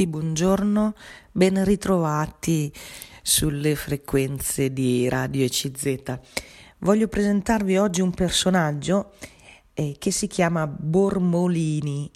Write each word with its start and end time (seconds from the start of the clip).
tutti, 0.00 0.06
buongiorno, 0.06 0.94
ben 1.30 1.62
ritrovati 1.62 2.72
sulle 3.22 3.74
frequenze 3.74 4.72
di 4.72 5.06
Radio 5.10 5.44
ECZ. 5.44 6.18
Voglio 6.78 7.06
presentarvi 7.06 7.76
oggi 7.76 8.00
un 8.00 8.12
personaggio 8.12 9.12
eh, 9.74 9.96
che 9.98 10.10
si 10.10 10.26
chiama 10.26 10.66
Bormolini. 10.66 12.10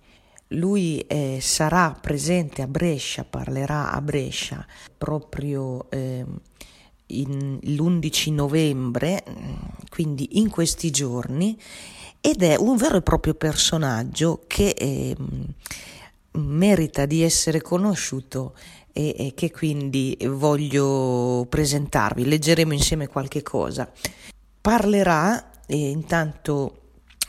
Lui 0.48 1.00
eh, 1.00 1.38
sarà 1.42 1.94
presente 2.00 2.62
a 2.62 2.66
Brescia, 2.66 3.24
parlerà 3.24 3.92
a 3.92 4.00
Brescia 4.00 4.64
proprio 4.96 5.90
eh, 5.90 6.24
in, 7.06 7.58
l'11 7.60 8.32
novembre, 8.32 9.22
quindi 9.90 10.38
in 10.38 10.48
questi 10.48 10.90
giorni, 10.90 11.58
ed 12.20 12.42
è 12.42 12.56
un 12.56 12.76
vero 12.76 12.96
e 12.96 13.02
proprio 13.02 13.34
personaggio 13.34 14.44
che 14.46 14.70
ehm, 14.70 15.46
merita 16.34 17.06
di 17.06 17.22
essere 17.22 17.60
conosciuto 17.60 18.54
e, 18.92 19.14
e 19.18 19.32
che 19.34 19.50
quindi 19.50 20.16
voglio 20.28 21.46
presentarvi. 21.48 22.24
Leggeremo 22.24 22.72
insieme 22.72 23.06
qualche 23.06 23.42
cosa. 23.42 23.90
Parlerà, 24.60 25.50
e 25.66 25.90
intanto 25.90 26.78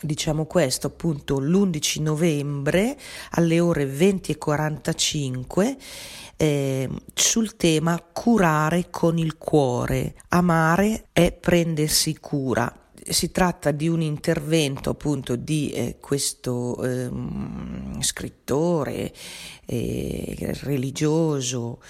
diciamo 0.01 0.45
questo 0.45 0.87
appunto 0.87 1.39
l'11 1.39 2.01
novembre 2.01 2.97
alle 3.31 3.59
ore 3.59 3.85
20.45 3.85 5.75
eh, 6.37 6.89
sul 7.13 7.55
tema 7.55 7.99
curare 8.13 8.89
con 8.89 9.17
il 9.17 9.37
cuore, 9.37 10.15
amare 10.29 11.07
è 11.11 11.31
prendersi 11.31 12.17
cura 12.19 12.84
si 13.07 13.31
tratta 13.31 13.71
di 13.71 13.87
un 13.87 14.01
intervento 14.01 14.89
appunto 14.89 15.35
di 15.35 15.69
eh, 15.71 15.97
questo 15.99 16.81
eh, 16.83 17.09
scrittore 17.99 19.13
eh, 19.65 20.35
religioso 20.61 21.81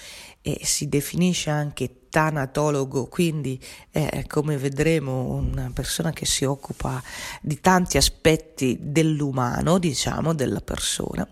e 0.42 0.60
si 0.62 0.88
definisce 0.88 1.50
anche 1.50 2.08
tanatologo, 2.08 3.06
quindi 3.06 3.60
è 3.90 4.24
come 4.26 4.56
vedremo 4.56 5.34
una 5.34 5.70
persona 5.74 6.12
che 6.12 6.24
si 6.24 6.44
occupa 6.44 7.02
di 7.42 7.60
tanti 7.60 7.96
aspetti 7.96 8.78
dell'umano, 8.80 9.78
diciamo, 9.78 10.32
della 10.32 10.60
persona 10.60 11.28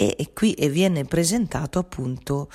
e, 0.00 0.14
e 0.16 0.32
qui 0.32 0.54
viene 0.70 1.04
presentato 1.06 1.80
appunto 1.80 2.48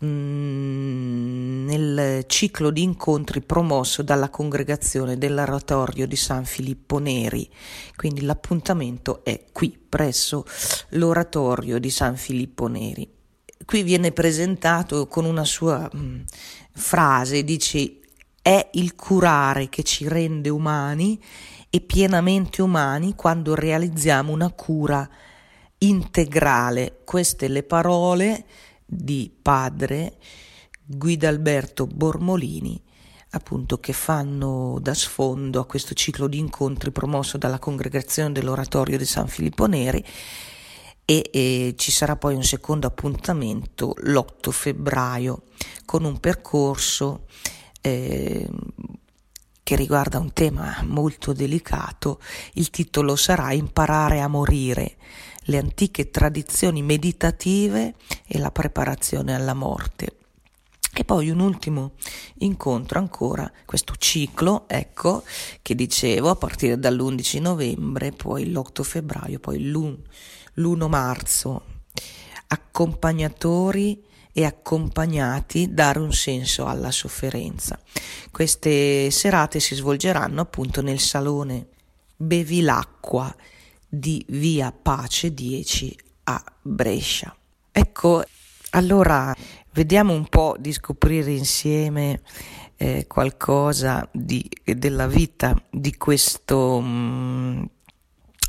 mh, 0.00 0.06
mm, 0.06 1.66
nel 1.66 2.24
ciclo 2.26 2.70
di 2.70 2.82
incontri 2.82 3.40
promosso 3.40 4.02
dalla 4.02 4.30
congregazione 4.30 5.16
dell'oratorio 5.16 6.08
di 6.08 6.16
San 6.16 6.44
Filippo 6.44 6.98
Neri. 6.98 7.48
Quindi 7.94 8.22
l'appuntamento 8.22 9.22
è 9.22 9.44
qui 9.52 9.78
presso 9.88 10.44
l'oratorio 10.90 11.78
di 11.78 11.88
San 11.88 12.16
Filippo 12.16 12.66
Neri. 12.66 13.08
Qui 13.64 13.82
viene 13.84 14.10
presentato 14.10 15.06
con 15.06 15.24
una 15.24 15.44
sua 15.44 15.88
mh, 15.92 15.98
mm, 15.98 16.20
frase, 16.72 17.44
dice 17.44 18.00
è 18.42 18.70
il 18.72 18.96
curare 18.96 19.68
che 19.68 19.84
ci 19.84 20.08
rende 20.08 20.48
umani 20.48 21.22
e 21.70 21.80
pienamente 21.80 22.60
umani 22.60 23.14
quando 23.14 23.54
realizziamo 23.54 24.32
una 24.32 24.50
cura 24.50 25.08
integrale. 25.78 27.00
Queste 27.04 27.48
le 27.48 27.62
parole 27.62 28.44
di 28.84 29.30
padre 29.40 30.16
Guidalberto 30.84 31.86
Bormolini, 31.86 32.80
appunto 33.30 33.78
che 33.78 33.92
fanno 33.92 34.78
da 34.80 34.94
sfondo 34.94 35.60
a 35.60 35.66
questo 35.66 35.94
ciclo 35.94 36.26
di 36.28 36.38
incontri 36.38 36.90
promosso 36.90 37.36
dalla 37.36 37.58
congregazione 37.58 38.32
dell'oratorio 38.32 38.96
di 38.96 39.04
San 39.04 39.28
Filippo 39.28 39.66
Neri 39.66 40.02
e, 41.04 41.30
e 41.32 41.74
ci 41.76 41.90
sarà 41.90 42.16
poi 42.16 42.34
un 42.34 42.42
secondo 42.42 42.86
appuntamento 42.86 43.94
l'8 44.02 44.50
febbraio 44.50 45.42
con 45.84 46.04
un 46.04 46.18
percorso 46.20 47.26
eh, 47.80 48.48
che 49.62 49.76
riguarda 49.76 50.18
un 50.18 50.32
tema 50.32 50.80
molto 50.84 51.34
delicato. 51.34 52.20
Il 52.54 52.70
titolo 52.70 53.16
sarà 53.16 53.52
Imparare 53.52 54.20
a 54.20 54.28
morire 54.28 54.96
le 55.48 55.58
antiche 55.58 56.10
tradizioni 56.10 56.82
meditative 56.82 57.94
e 58.26 58.38
la 58.38 58.50
preparazione 58.50 59.34
alla 59.34 59.54
morte. 59.54 60.16
E 60.92 61.04
poi 61.04 61.30
un 61.30 61.40
ultimo 61.40 61.92
incontro 62.38 62.98
ancora, 62.98 63.50
questo 63.64 63.94
ciclo, 63.96 64.68
ecco, 64.68 65.22
che 65.62 65.74
dicevo, 65.74 66.30
a 66.30 66.36
partire 66.36 66.78
dall'11 66.78 67.40
novembre, 67.40 68.12
poi 68.12 68.50
l'8 68.50 68.82
febbraio, 68.82 69.38
poi 69.38 69.62
l'1 69.62 70.88
marzo. 70.88 71.62
Accompagnatori 72.48 74.02
e 74.32 74.44
accompagnati 74.44 75.72
dare 75.72 75.98
un 75.98 76.12
senso 76.12 76.66
alla 76.66 76.90
sofferenza. 76.90 77.78
Queste 78.30 79.10
serate 79.10 79.60
si 79.60 79.74
svolgeranno 79.74 80.40
appunto 80.40 80.82
nel 80.82 81.00
salone 81.00 81.68
Bevilacqua 82.16 83.34
di 83.88 84.24
via 84.28 84.70
Pace 84.70 85.32
10 85.32 85.98
a 86.24 86.44
Brescia. 86.60 87.34
Ecco, 87.72 88.22
allora 88.70 89.34
vediamo 89.72 90.12
un 90.12 90.26
po' 90.28 90.56
di 90.58 90.72
scoprire 90.72 91.32
insieme 91.32 92.20
eh, 92.76 93.06
qualcosa 93.06 94.06
di, 94.12 94.48
della 94.64 95.06
vita 95.06 95.60
di 95.70 95.96
questo 95.96 96.80
mh, 96.80 96.86
mm, 96.86 97.64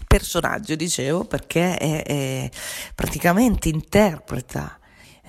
personaggio, 0.07 0.75
dicevo, 0.75 1.23
perché 1.23 1.77
è, 1.77 2.03
è 2.03 2.49
praticamente 2.93 3.69
interpreta 3.69 4.79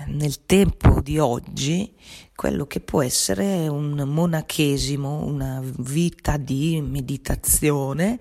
nel 0.07 0.47
tempo 0.47 1.01
di 1.01 1.19
oggi 1.19 1.95
quello 2.35 2.67
che 2.67 2.81
può 2.81 3.03
essere 3.03 3.69
un 3.69 4.03
monachesimo, 4.07 5.25
una 5.25 5.61
vita 5.63 6.39
di 6.39 6.81
meditazione 6.81 8.19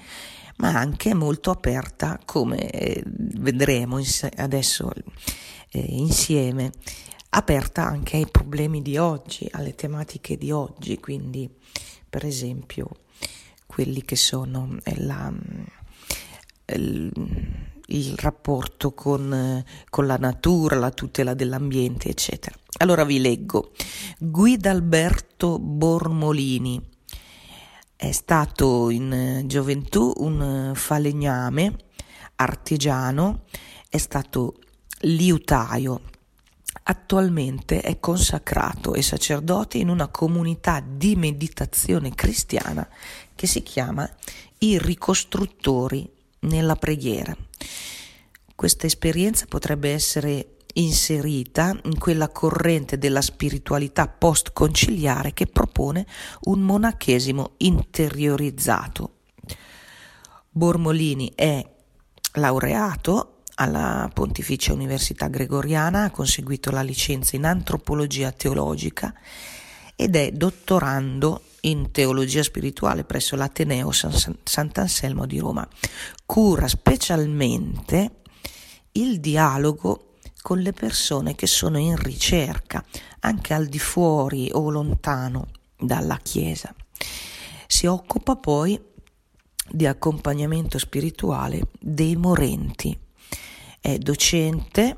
ma 0.59 0.73
anche 0.73 1.13
molto 1.13 1.51
aperta, 1.51 2.19
come 2.25 2.69
eh, 2.69 3.03
vedremo 3.05 3.99
adesso 4.37 4.91
eh, 5.71 5.79
insieme, 5.79 6.71
aperta 7.29 7.85
anche 7.85 8.17
ai 8.17 8.27
problemi 8.29 8.81
di 8.81 8.97
oggi, 8.97 9.47
alle 9.51 9.75
tematiche 9.75 10.37
di 10.37 10.51
oggi, 10.51 10.99
quindi 10.99 11.49
per 12.09 12.25
esempio 12.25 12.89
quelli 13.65 14.03
che 14.03 14.17
sono 14.17 14.77
eh, 14.83 15.01
la, 15.01 15.31
il, 16.73 17.11
il 17.85 18.17
rapporto 18.17 18.93
con, 18.93 19.63
con, 19.89 20.07
la 20.07 20.17
natura, 20.17 20.75
la 20.75 20.91
tutela 20.91 21.33
dell'ambiente, 21.33 22.09
eccetera. 22.09 22.55
Allora 22.79 23.05
vi 23.05 23.21
leggo 23.21 23.71
Guidalberto 24.17 25.57
Bormolini 25.57 26.88
è 28.01 28.13
stato 28.13 28.89
in 28.89 29.11
eh, 29.11 29.43
gioventù 29.45 30.13
un 30.19 30.71
eh, 30.71 30.73
falegname, 30.73 31.75
artigiano, 32.35 33.43
è 33.89 33.97
stato 33.97 34.55
liutaio. 34.99 36.03
Attualmente 36.83 37.81
è 37.81 37.99
consacrato 37.99 38.93
e 38.93 39.01
sacerdote 39.01 39.79
in 39.79 39.89
una 39.89 40.07
comunità 40.07 40.81
di 40.81 41.17
meditazione 41.17 42.15
cristiana 42.15 42.87
che 43.35 43.47
si 43.47 43.63
chiama 43.63 44.09
I 44.59 44.77
ricostruttori 44.79 46.09
nella 46.43 46.77
preghiera. 46.77 47.35
Questa 48.55 48.85
esperienza 48.85 49.45
potrebbe 49.45 49.91
essere 49.91 50.55
inserita 50.79 51.77
in 51.83 51.97
quella 51.97 52.29
corrente 52.29 52.97
della 52.97 53.21
spiritualità 53.21 54.07
post-conciliare 54.07 55.33
che 55.33 55.45
propone 55.45 56.05
un 56.43 56.61
monachesimo 56.61 57.53
interiorizzato. 57.57 59.15
Bormolini 60.49 61.31
è 61.35 61.63
laureato 62.33 63.41
alla 63.55 64.09
Pontificia 64.13 64.73
Università 64.73 65.27
Gregoriana, 65.27 66.05
ha 66.05 66.11
conseguito 66.11 66.71
la 66.71 66.81
licenza 66.81 67.35
in 67.35 67.45
antropologia 67.45 68.31
teologica 68.31 69.13
ed 69.95 70.15
è 70.15 70.31
dottorando 70.31 71.41
in 71.61 71.91
teologia 71.91 72.41
spirituale 72.41 73.03
presso 73.03 73.35
l'Ateneo 73.35 73.91
San 73.91 74.37
Sant'Anselmo 74.43 75.25
di 75.25 75.39
Roma. 75.39 75.67
Cura 76.25 76.69
specialmente 76.69 78.21
il 78.93 79.19
dialogo 79.19 80.08
con 80.41 80.59
le 80.59 80.73
persone 80.73 81.35
che 81.35 81.47
sono 81.47 81.77
in 81.77 81.95
ricerca, 81.95 82.83
anche 83.19 83.53
al 83.53 83.67
di 83.67 83.79
fuori 83.79 84.49
o 84.51 84.69
lontano 84.69 85.47
dalla 85.77 86.17
Chiesa. 86.21 86.73
Si 87.67 87.85
occupa 87.85 88.35
poi 88.35 88.79
di 89.71 89.85
accompagnamento 89.85 90.77
spirituale 90.77 91.67
dei 91.79 92.15
morenti. 92.15 92.97
È 93.79 93.97
docente, 93.97 94.97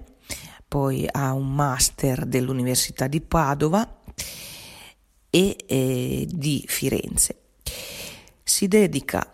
poi 0.68 1.08
ha 1.10 1.34
un 1.34 1.54
master 1.54 2.26
dell'Università 2.26 3.08
di 3.08 3.22
Padova 3.22 4.00
e 5.30 5.56
eh, 5.66 6.28
di 6.30 6.64
Firenze. 6.68 7.40
Si 8.44 8.68
dedica 8.68 9.34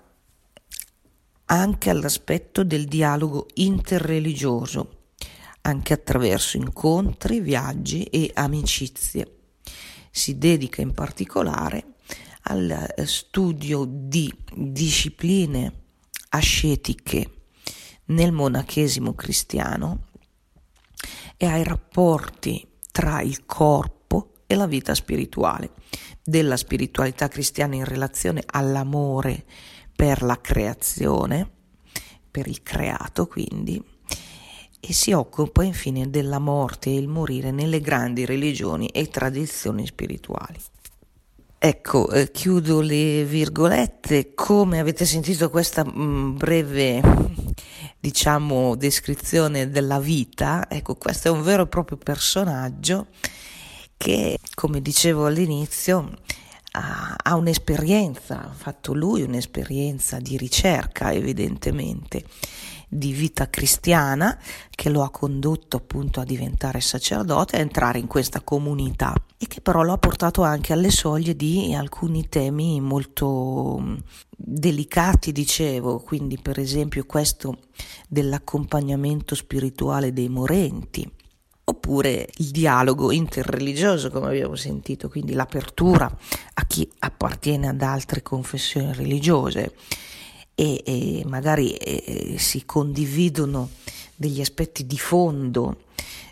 anche 1.46 1.90
all'aspetto 1.90 2.64
del 2.64 2.86
dialogo 2.86 3.48
interreligioso 3.56 4.97
anche 5.68 5.94
attraverso 5.94 6.56
incontri, 6.56 7.42
viaggi 7.42 8.04
e 8.04 8.32
amicizie. 8.34 9.36
Si 10.10 10.38
dedica 10.38 10.82
in 10.82 10.94
particolare 10.94 11.96
al 12.44 13.04
studio 13.06 13.86
di 13.86 14.34
discipline 14.56 15.84
ascetiche 16.30 17.32
nel 18.06 18.32
monachesimo 18.32 19.14
cristiano 19.14 20.06
e 21.36 21.46
ai 21.46 21.64
rapporti 21.66 22.66
tra 22.90 23.22
il 23.22 23.46
corpo 23.46 24.32
e 24.48 24.56
la 24.56 24.68
vita 24.68 24.96
spirituale, 24.96 25.72
della 26.24 26.56
spiritualità 26.56 27.28
cristiana 27.28 27.76
in 27.76 27.84
relazione 27.84 28.42
all'amore 28.46 29.46
per 29.94 30.22
la 30.22 30.40
creazione, 30.40 31.52
per 32.32 32.48
il 32.48 32.64
creato 32.64 33.28
quindi, 33.28 33.84
e 34.80 34.94
si 34.94 35.12
occupa 35.12 35.64
infine 35.64 36.10
della 36.10 36.40
morte 36.40 36.90
e 36.90 36.98
il 36.98 37.08
morire 37.08 37.52
nelle 37.52 37.82
grandi 37.82 38.26
religioni 38.26 38.88
e 38.88 39.08
tradizioni 39.10 39.86
spirituali. 39.86 40.60
Ecco, 41.60 42.12
eh, 42.12 42.30
chiudo 42.32 42.82
le 42.82 43.26
virgolette, 43.26 44.36
come 44.36 44.80
avete 44.80 45.06
sentito 45.06 45.50
questa 45.50 45.84
mh, 45.84 45.92
mm, 46.00 46.38
breve, 46.38 47.02
diciamo, 48.00 48.76
descrizione 48.76 49.70
della 49.72 50.00
vita, 50.00 50.70
ecco, 50.70 50.96
questo 50.96 51.30
è 51.30 51.32
un 51.32 51.42
vero 51.42 51.64
e 51.64 51.68
proprio 51.68 51.98
personaggio 51.98 53.08
che, 53.98 54.38
come 54.54 54.82
dicevo 54.82 55.26
all'inizio, 55.26 56.12
ha, 56.74 57.16
ha 57.24 57.36
un'esperienza, 57.36 58.44
ha 58.44 58.54
fatto 58.54 58.94
lui 58.94 59.24
un'esperienza 59.24 60.20
di 60.20 60.38
ricerca 60.38 61.12
evidentemente 61.12 62.24
di 62.88 63.12
vita 63.12 63.50
cristiana 63.50 64.38
che 64.70 64.90
lo 64.90 65.04
ha 65.04 65.10
condotto 65.10 65.78
appunto 65.78 66.20
a 66.20 66.24
diventare 66.24 66.80
sacerdote, 66.80 67.58
a 67.58 67.60
entrare 67.60 68.00
in 68.00 68.08
questa 68.08 68.42
comunità 68.42 69.14
e 69.38 69.48
che 69.48 69.62
però 69.62 69.84
lo 69.84 69.94
ha 69.94 69.98
portato 69.98 70.44
anche 70.44 70.74
alle 70.74 70.90
soglie 70.90 71.36
di 71.36 71.74
alcuni 71.76 72.30
temi 72.30 72.80
molto 72.80 73.78
mm, 73.80 73.96
delicati, 74.30 75.32
dicevo, 75.32 76.00
quindi 76.00 76.40
per 76.40 76.60
esempio 76.60 77.06
questo 77.06 77.60
dell'accompagnamento 78.08 79.36
spirituale 79.36 80.14
dei 80.14 80.30
morenti, 80.30 81.10
oppure 81.66 82.30
il 82.38 82.52
dialogo 82.52 83.12
interreligioso, 83.12 84.10
come 84.10 84.28
abbiamo 84.28 84.56
sentito, 84.56 85.10
quindi 85.10 85.34
l'apertura 85.34 86.06
a 86.54 86.66
chi 86.66 86.90
appartiene 87.00 87.68
ad 87.68 87.82
altre 87.82 88.22
confessioni 88.22 88.94
religiose 88.94 89.74
e, 90.60 90.82
e 90.84 91.24
magari 91.28 91.76
e, 91.76 92.38
si 92.40 92.66
condividono 92.66 93.70
degli 94.16 94.42
aspetti 94.42 94.88
di 94.88 94.98
fondo 94.98 95.84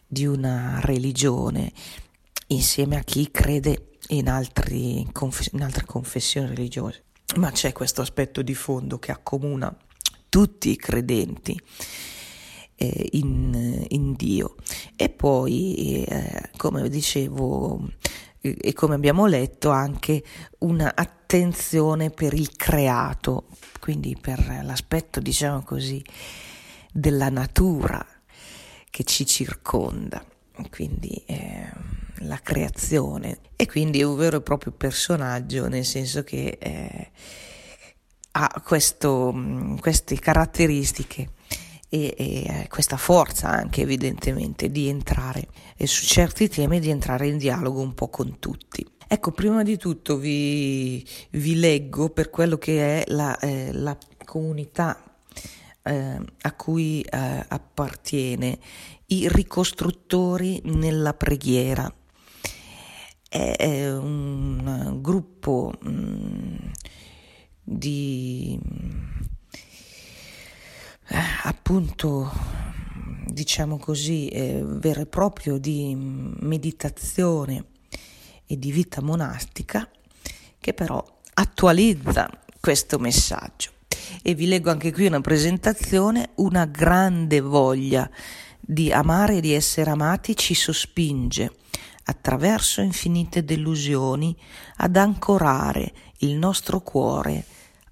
di 0.07 0.25
una 0.25 0.79
religione 0.81 1.71
insieme 2.47 2.97
a 2.97 3.03
chi 3.03 3.29
crede 3.29 3.89
in, 4.07 4.27
altri, 4.27 5.01
in 5.01 5.61
altre 5.61 5.85
confessioni 5.85 6.47
religiose. 6.47 7.03
Ma 7.35 7.51
c'è 7.51 7.71
questo 7.71 8.01
aspetto 8.01 8.41
di 8.41 8.55
fondo 8.55 8.97
che 8.97 9.11
accomuna 9.11 9.75
tutti 10.27 10.71
i 10.71 10.75
credenti 10.75 11.59
eh, 12.75 13.09
in, 13.11 13.85
in, 13.89 14.13
Dio. 14.13 14.55
E 14.95 15.09
poi, 15.09 16.03
eh, 16.03 16.49
come 16.57 16.89
dicevo, 16.89 17.89
eh, 18.41 18.57
e 18.59 18.73
come 18.73 18.95
abbiamo 18.95 19.27
letto, 19.27 19.69
anche 19.69 20.23
un'attenzione 20.59 22.09
per 22.09 22.33
il 22.33 22.55
creato, 22.55 23.45
quindi 23.85 24.17
per 24.19 24.63
l'aspetto, 24.63 25.19
diciamo 25.19 25.61
così, 25.61 26.03
della 26.91 27.29
natura 27.29 28.03
che 28.89 29.03
ci 29.03 29.27
circonda, 29.27 30.25
quindi 30.71 31.21
eh, 31.27 31.69
la 32.21 32.39
creazione. 32.41 33.41
E 33.55 33.67
quindi 33.67 33.99
è 33.99 34.03
un 34.03 34.15
vero 34.15 34.37
e 34.37 34.41
proprio 34.41 34.71
personaggio, 34.71 35.67
nel 35.67 35.85
senso 35.85 36.23
che 36.23 36.57
eh, 36.59 37.11
ha 38.31 38.61
questo, 38.65 39.31
queste 39.79 40.17
caratteristiche 40.17 41.33
e, 41.87 42.15
e, 42.17 42.43
eh, 42.43 42.67
questa 42.67 42.97
forza 42.97 43.49
anche 43.49 43.81
evidentemente 43.81 44.71
di 44.71 44.89
entrare 44.89 45.47
e 45.77 45.85
su 45.85 46.07
certi 46.07 46.49
temi 46.49 46.79
di 46.79 46.89
entrare 46.89 47.27
in 47.27 47.37
dialogo 47.37 47.81
un 47.81 47.93
po' 47.93 48.09
con 48.09 48.39
tutti. 48.39 48.93
Ecco, 49.07 49.31
prima 49.31 49.61
di 49.61 49.77
tutto 49.77 50.17
vi, 50.17 51.05
vi 51.31 51.59
leggo 51.59 52.09
per 52.09 52.31
quello 52.31 52.57
che 52.57 53.03
è 53.03 53.11
la, 53.11 53.37
eh, 53.37 53.71
la 53.71 53.95
comunità 54.25 54.99
eh, 55.83 56.19
a 56.41 56.53
cui 56.53 57.01
eh, 57.01 57.45
appartiene, 57.47 58.57
i 59.07 59.27
ricostruttori 59.29 60.59
nella 60.65 61.13
preghiera. 61.13 61.91
È, 63.29 63.55
è 63.57 63.95
un 63.95 64.97
gruppo 65.01 65.71
mh, 65.79 65.89
mm, 65.89 66.55
di 67.61 68.59
eh, 71.09 71.17
appunto 71.43 72.31
diciamo 73.27 73.77
così 73.77 74.29
eh, 74.29 74.63
vero 74.65 75.01
e 75.01 75.05
proprio 75.05 75.59
di 75.59 75.93
meditazione 75.95 77.73
e 78.45 78.57
di 78.57 78.71
vita 78.71 79.01
monastica 79.01 79.89
che 80.59 80.73
però 80.73 81.03
attualizza 81.33 82.29
questo 82.59 82.97
messaggio. 82.97 83.71
E 84.21 84.33
vi 84.33 84.47
leggo 84.47 84.71
anche 84.71 84.91
qui 84.91 85.05
una 85.05 85.21
presentazione, 85.21 86.31
una 86.35 86.65
grande 86.65 87.39
voglia 87.39 88.09
di 88.59 88.91
amare 88.91 89.37
e 89.37 89.41
di 89.41 89.53
essere 89.53 89.91
amati 89.91 90.35
ci 90.35 90.53
sospinge 90.53 91.51
attraverso 92.05 92.81
infinite 92.81 93.43
delusioni 93.43 94.35
ad 94.77 94.95
ancorare 94.95 95.93
il 96.19 96.35
nostro 96.35 96.81
cuore 96.81 97.45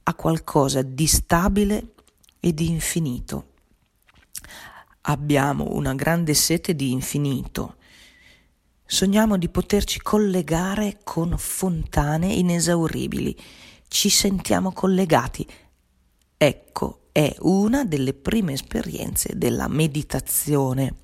a 0.04 0.14
qualcosa 0.16 0.82
di 0.82 1.08
stabile 1.08 1.94
e 2.40 2.54
di 2.54 2.70
infinito. 2.70 3.52
Abbiamo 5.02 5.74
una 5.76 5.94
grande 5.94 6.34
sete 6.34 6.76
di 6.76 6.92
infinito, 6.92 7.76
Sogniamo 8.94 9.40
di 9.40 9.50
poterci 9.50 10.00
collegare 10.04 11.00
con 11.04 11.36
fontane 11.36 12.32
inesauribili. 12.32 13.36
Ci 13.88 14.08
sentiamo 14.08 14.72
collegati. 14.72 15.48
Ecco, 16.38 17.08
è 17.12 17.36
una 17.40 17.86
delle 17.86 18.14
prime 18.14 18.54
esperienze 18.54 19.36
della 19.36 19.68
meditazione. 19.68 20.98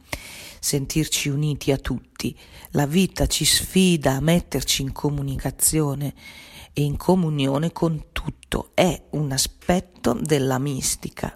Sentirci 0.59 1.29
uniti 1.29 1.71
a 1.71 1.77
tutti. 1.77 2.37
La 2.73 2.85
vita 2.85 3.25
ci 3.25 3.43
sfida 3.43 4.11
a 4.11 4.21
metterci 4.21 4.83
in 4.83 4.91
comunicazione 4.91 6.13
e 6.73 6.83
in 6.83 6.95
comunione 6.95 7.71
con 7.71 8.09
tutto. 8.11 8.69
È 8.75 9.05
un 9.13 9.31
aspetto 9.31 10.13
della 10.13 10.59
mistica, 10.59 11.33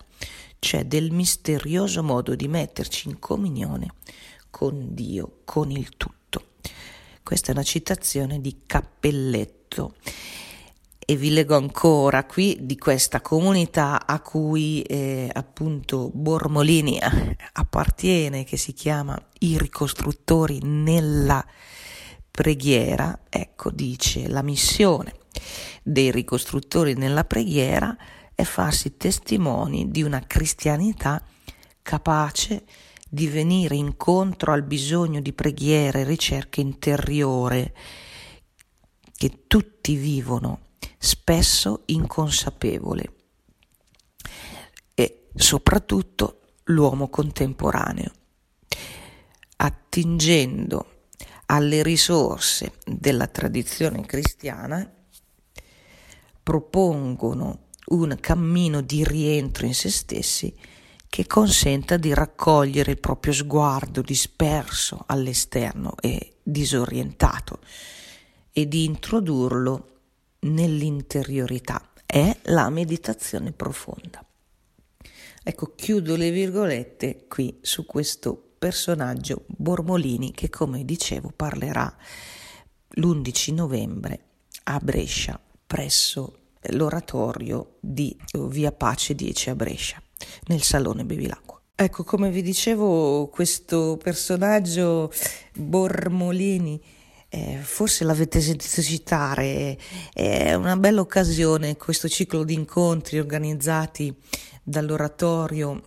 cioè 0.60 0.86
del 0.86 1.10
misterioso 1.10 2.04
modo 2.04 2.36
di 2.36 2.48
metterci 2.48 3.08
in 3.10 3.18
comunione 3.18 3.96
con 4.52 4.94
Dio, 4.94 5.40
con 5.46 5.72
il 5.72 5.90
tutto. 5.98 6.22
Questa 7.24 7.52
è 7.52 7.54
una 7.54 7.64
citazione 7.64 8.42
di 8.42 8.64
Cappelletto 8.66 9.96
e 11.00 11.16
vi 11.16 11.32
leggo 11.32 11.56
ancora 11.56 12.26
qui 12.26 12.58
di 12.62 12.78
questa 12.78 13.22
comunità 13.22 14.06
a 14.06 14.20
cui 14.20 14.82
eh, 14.82 15.30
appunto 15.32 16.12
Bormolini 16.14 17.00
appartiene, 17.54 18.44
che 18.44 18.58
si 18.58 18.74
chiama 18.74 19.18
I 19.40 19.58
ricostruttori 19.58 20.60
nella 20.64 21.46
preghiera. 22.30 23.22
Ecco, 23.30 23.72
dice 23.72 24.28
la 24.28 24.42
missione 24.42 25.14
dei 25.82 26.12
ricostruttori 26.12 26.94
nella 26.94 27.24
preghiera 27.24 27.96
è 28.36 28.44
farsi 28.44 28.98
testimoni 28.98 29.90
di 29.92 30.04
una 30.04 30.22
cristianità 30.28 31.24
capace 31.82 32.56
di 32.56 32.93
di 33.14 33.28
venire 33.28 33.76
incontro 33.76 34.54
al 34.54 34.64
bisogno 34.64 35.22
di 35.22 35.34
preghiera 35.34 36.00
e 36.00 36.04
ricerca 36.04 36.62
interiore 36.62 37.76
che 39.16 39.44
tutti 39.46 39.94
vivono, 39.96 40.70
spesso 40.98 41.84
inconsapevole, 41.86 43.14
e 44.96 45.28
soprattutto 45.36 46.42
l'uomo 46.64 47.08
contemporaneo, 47.10 48.12
attingendo 49.58 51.10
alle 51.46 51.84
risorse 51.84 52.80
della 52.84 53.28
tradizione 53.28 54.04
cristiana, 54.08 54.92
propongono 56.42 57.68
un 57.90 58.18
cammino 58.20 58.82
di 58.82 59.04
rientro 59.04 59.68
in 59.68 59.76
se 59.76 59.92
stessi 59.92 60.72
che 61.14 61.28
consenta 61.28 61.96
di 61.96 62.12
raccogliere 62.12 62.90
il 62.90 63.00
proprio 63.00 63.34
sguardo 63.34 64.02
disperso 64.02 65.04
all'esterno 65.06 65.94
e 66.02 66.38
disorientato 66.42 67.60
e 68.52 68.68
di 68.68 68.86
introdurlo 68.86 69.90
nell'interiorità. 70.40 71.92
È 72.04 72.36
la 72.46 72.68
meditazione 72.72 73.52
profonda. 73.52 74.26
Ecco, 75.44 75.76
chiudo 75.76 76.16
le 76.16 76.32
virgolette 76.32 77.28
qui 77.28 77.60
su 77.62 77.86
questo 77.86 78.56
personaggio 78.58 79.44
Bormolini 79.46 80.32
che 80.32 80.50
come 80.50 80.84
dicevo 80.84 81.32
parlerà 81.36 81.96
l'11 82.88 83.54
novembre 83.54 84.26
a 84.64 84.80
Brescia 84.80 85.40
presso 85.68 86.40
l'oratorio 86.72 87.76
di 87.80 88.18
Via 88.48 88.72
Pace 88.72 89.14
10 89.14 89.50
a 89.52 89.56
Brescia 89.56 90.02
nel 90.48 90.62
Salone 90.62 91.06
Bevilacqua. 91.06 91.62
Ecco, 91.76 92.04
come 92.04 92.30
vi 92.30 92.42
dicevo, 92.42 93.28
questo 93.28 93.98
personaggio 94.02 95.12
Bormolini 95.56 96.80
eh, 97.36 97.58
forse 97.64 98.04
l'avete 98.04 98.40
sentito 98.42 98.80
citare, 98.84 99.76
è 100.14 100.54
una 100.54 100.78
bella 100.78 101.02
occasione 101.02 101.78
questo 101.78 102.08
ciclo 102.08 102.44
di 102.44 102.54
incontri 102.54 103.18
organizzati 103.18 104.16
dall'oratorio 104.62 105.82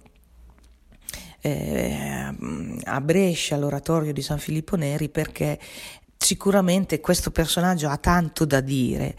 eh, 1.41 2.35
a 2.83 3.01
Brescia, 3.01 3.57
l'oratorio 3.57 4.13
di 4.13 4.23
San 4.23 4.41
Filippo 4.41 4.75
Neri, 4.75 5.09
perché 5.09 5.61
sicuramente 6.19 6.99
questo 6.99 7.31
personaggio 7.31 7.89
ha 7.89 7.97
tanto 7.97 8.45
da 8.45 8.61
dire 8.61 9.15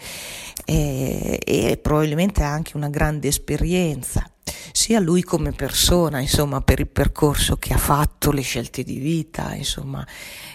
eh, 0.66 1.40
e 1.42 1.78
probabilmente 1.78 2.44
ha 2.44 2.52
anche 2.52 2.76
una 2.76 2.90
grande 2.90 3.30
esperienza 3.30 4.30
sia 4.72 5.00
lui 5.00 5.24
come 5.24 5.52
persona, 5.52 6.20
insomma, 6.20 6.62
per 6.62 6.80
il 6.80 6.88
percorso 6.88 7.58
che 7.58 7.74
ha 7.74 7.78
fatto, 7.78 8.32
le 8.32 8.42
scelte 8.42 8.84
di 8.84 8.98
vita, 8.98 9.54
insomma, 9.54 10.06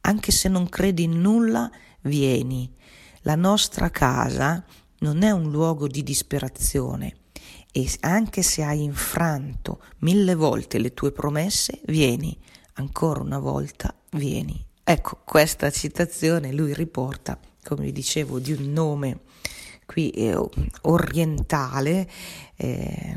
anche 0.00 0.32
se 0.32 0.48
non 0.48 0.68
credi 0.68 1.04
in 1.04 1.20
nulla, 1.20 1.70
vieni. 2.02 2.68
La 3.20 3.36
nostra 3.36 3.90
casa 3.90 4.64
non 4.98 5.22
è 5.22 5.30
un 5.30 5.50
luogo 5.50 5.86
di 5.86 6.02
disperazione 6.02 7.20
e 7.72 7.90
anche 8.00 8.42
se 8.42 8.62
hai 8.62 8.82
infranto 8.82 9.80
mille 10.00 10.34
volte 10.34 10.78
le 10.78 10.92
tue 10.92 11.10
promesse, 11.10 11.80
vieni, 11.86 12.38
ancora 12.74 13.20
una 13.20 13.38
volta, 13.38 13.94
vieni. 14.10 14.62
Ecco, 14.84 15.22
questa 15.24 15.70
citazione 15.70 16.52
lui 16.52 16.74
riporta, 16.74 17.38
come 17.64 17.84
vi 17.84 17.92
dicevo, 17.92 18.38
di 18.38 18.52
un 18.52 18.72
nome 18.72 19.20
qui 19.86 20.10
eh, 20.10 20.38
orientale 20.82 22.08
eh, 22.56 23.16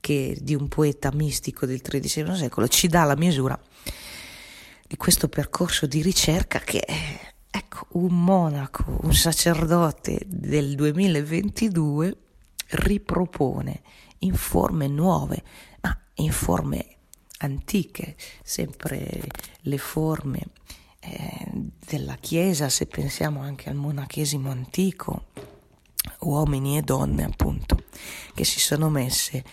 che 0.00 0.36
di 0.40 0.54
un 0.54 0.68
poeta 0.68 1.10
mistico 1.12 1.66
del 1.66 1.80
XIII 1.80 2.36
secolo 2.36 2.68
ci 2.68 2.88
dà 2.88 3.04
la 3.04 3.16
misura 3.16 3.58
di 4.86 4.96
questo 4.96 5.28
percorso 5.28 5.86
di 5.86 6.02
ricerca 6.02 6.58
che 6.58 6.84
ecco 7.50 7.86
un 7.92 8.24
monaco, 8.24 8.84
un 9.02 9.14
sacerdote 9.14 10.20
del 10.26 10.74
2022 10.74 12.16
ripropone 12.70 13.82
in 14.20 14.34
forme 14.34 14.86
nuove, 14.86 15.42
ma 15.82 15.98
in 16.14 16.32
forme 16.32 16.96
antiche, 17.38 18.16
sempre 18.42 19.26
le 19.62 19.78
forme 19.78 20.40
eh, 21.00 21.46
della 21.86 22.16
Chiesa, 22.16 22.68
se 22.68 22.86
pensiamo 22.86 23.40
anche 23.40 23.70
al 23.70 23.76
monachesimo 23.76 24.50
antico, 24.50 25.26
uomini 26.20 26.76
e 26.76 26.82
donne 26.82 27.24
appunto, 27.24 27.84
che 28.34 28.44
si 28.44 28.60
sono 28.60 28.88
messe 28.90 29.44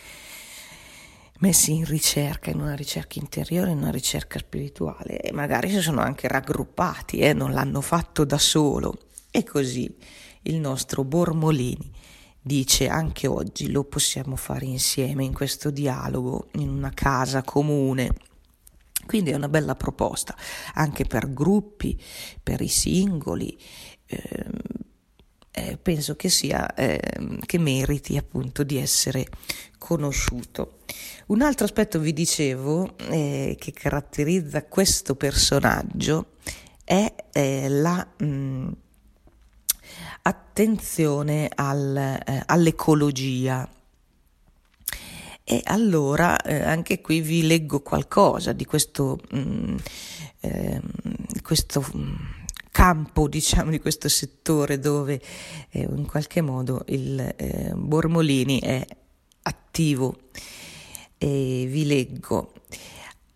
messi 1.40 1.74
in 1.74 1.86
ricerca, 1.86 2.50
in 2.50 2.60
una 2.60 2.76
ricerca 2.76 3.20
interiore, 3.20 3.72
in 3.72 3.78
una 3.78 3.92
ricerca 3.92 4.40
spirituale 4.40 5.20
e 5.20 5.32
magari 5.32 5.70
si 5.70 5.82
sono 5.82 6.02
anche 6.02 6.28
raggruppati 6.28 7.20
eh, 7.20 7.34
non 7.34 7.52
l'hanno 7.52 7.82
fatto 7.82 8.26
da 8.26 8.38
solo. 8.38 8.98
E 9.30 9.44
così 9.44 9.94
il 10.44 10.56
nostro 10.56 11.04
Bormolini 11.04 11.92
dice 12.48 12.88
anche 12.88 13.27
oggi 13.27 13.70
lo 13.70 13.84
possiamo 13.84 14.36
fare 14.36 14.66
insieme 14.66 15.24
in 15.24 15.34
questo 15.34 15.70
dialogo, 15.70 16.48
in 16.54 16.70
una 16.70 16.92
casa 16.92 17.44
comune. 17.44 18.16
Quindi 19.06 19.30
è 19.30 19.36
una 19.36 19.50
bella 19.50 19.75
proposta 19.75 20.36
anche 20.74 21.06
per 21.06 21.32
gruppi, 21.32 22.01
per 22.42 22.62
i 22.62 22.68
singoli. 22.68 23.56
Eh, 24.08 24.46
eh, 25.51 25.77
penso 25.77 26.16
che 26.16 26.30
sia 26.30 26.74
eh, 26.75 27.00
che 27.46 27.58
meriti 27.58 28.16
appunto 28.16 28.63
di 28.63 28.77
essere 28.77 29.25
conosciuto. 29.77 30.80
Un 31.27 31.42
altro 31.42 31.66
aspetto 31.66 32.00
vi 32.00 32.13
dicevo 32.13 32.96
eh, 33.10 33.56
che 33.58 33.72
caratterizza 33.72 34.66
questo 34.66 35.16
personaggio 35.16 36.34
è 36.84 37.13
eh, 37.32 37.68
la 37.70 38.08
mh, 38.18 38.72
attenzione 40.28 41.50
al, 41.54 41.96
eh, 41.96 42.44
all'ecologia. 42.46 43.68
E 45.50 45.62
allora 45.64 46.36
eh, 46.42 46.62
anche 46.62 47.00
qui 47.00 47.22
vi 47.22 47.48
leggo 47.48 47.80
qualcosa 47.80 48.52
di 48.52 48.66
questo, 48.66 49.20
mh, 49.32 49.40
mm, 49.40 49.78
ehm, 50.42 50.82
questo 51.42 51.86
mm, 51.96 52.16
campo, 52.72 53.28
diciamo, 53.30 53.72
di 53.72 53.80
questo 53.80 54.10
settore 54.10 54.80
dove 54.80 55.22
eh, 55.70 55.88
in 55.90 56.06
qualche 56.06 56.42
modo 56.42 56.84
il 56.88 57.18
eh, 57.38 57.72
Bormolini 57.74 58.60
è 58.60 58.86
attivo. 59.44 60.18
E 61.18 61.66
vi 61.70 61.86
leggo. 61.86 62.52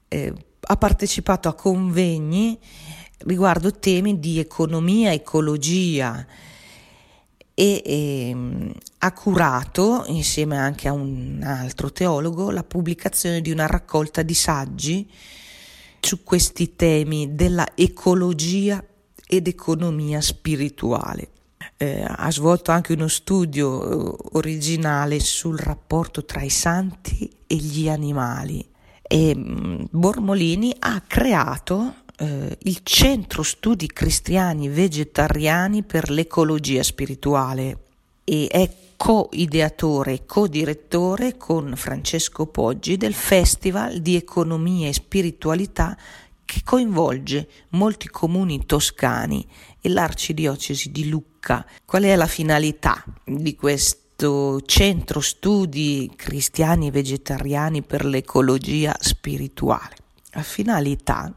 Eh, 0.10 0.34
ha 0.60 0.76
partecipato 0.78 1.48
a 1.48 1.54
convegni 1.54 2.60
riguardo 3.20 3.72
temi 3.72 4.20
di 4.20 4.40
economia, 4.40 5.14
ecologia 5.14 6.26
e 7.53 7.81
eh, 7.86 8.74
ha 9.00 9.12
curato, 9.13 10.03
insieme 10.08 10.58
anche 10.58 10.88
a 10.88 10.93
un 10.93 11.41
altro 11.43 11.91
teologo, 11.91 12.51
la 12.51 12.63
pubblicazione 12.63 13.41
di 13.41 13.51
una 13.51 13.67
raccolta 13.67 14.22
di 14.22 14.34
saggi 14.34 15.10
su 16.00 16.24
questi 16.24 16.75
temi 16.75 17.36
della 17.36 17.67
ecologia 17.75 18.84
ed 19.27 19.48
economia 19.48 20.22
spirituale. 20.22 21.29
Eh, 21.77 22.03
ha 22.05 22.31
svolto 22.31 22.72
anche 22.72 22.93
uno 22.93 23.08
studio 23.08 24.13
eh, 24.13 24.29
originale 24.34 25.20
sul 25.20 25.58
rapporto 25.58 26.25
tra 26.25 26.41
i 26.41 26.50
santi 26.50 27.29
e 27.48 27.55
gli 27.55 27.88
animali 27.88 28.67
e 29.12 29.36
mm, 29.36 29.84
Bormolini 29.91 30.74
ha 30.79 31.01
creato 31.05 31.96
eh, 32.22 32.58
il 32.63 32.82
Centro 32.84 33.42
Studi 33.42 33.88
Cristiani 33.88 34.70
Vegetariani 34.70 35.82
per 35.82 36.12
l'Ecologia 36.12 36.84
Spirituale 36.84 37.78
e 38.24 38.48
è 38.48 38.70
co-ideatore 38.96 40.13
e 40.13 40.25
co-direttore 40.28 41.36
con 41.38 41.74
Francesco 41.75 42.46
Poggi 42.46 42.98
del 42.98 43.16
Festival 43.16 44.00
di 44.01 44.16
Economia 44.16 44.88
e 44.88 44.94
Spiritualità 44.94 45.98
che 46.46 46.62
coinvolge 46.63 47.48
molti 47.70 48.08
comuni 48.10 48.66
toscani 48.68 49.44
e 49.82 49.90
l'arcidiocesi 49.90 50.92
di 50.92 51.10
Lucca. 51.10 51.66
Qual 51.84 52.04
è 52.04 52.16
la 52.16 52.28
finalità 52.28 53.04
di 53.25 53.56
questo 53.56 54.62
centro 54.62 55.22
studi 55.22 56.12
cristiani 56.16 56.92
vegetariani 56.92 57.82
per 57.82 58.06
l'ecologia 58.06 58.96
spirituale? 59.00 59.96
La 60.34 60.44
finalità 60.44 61.34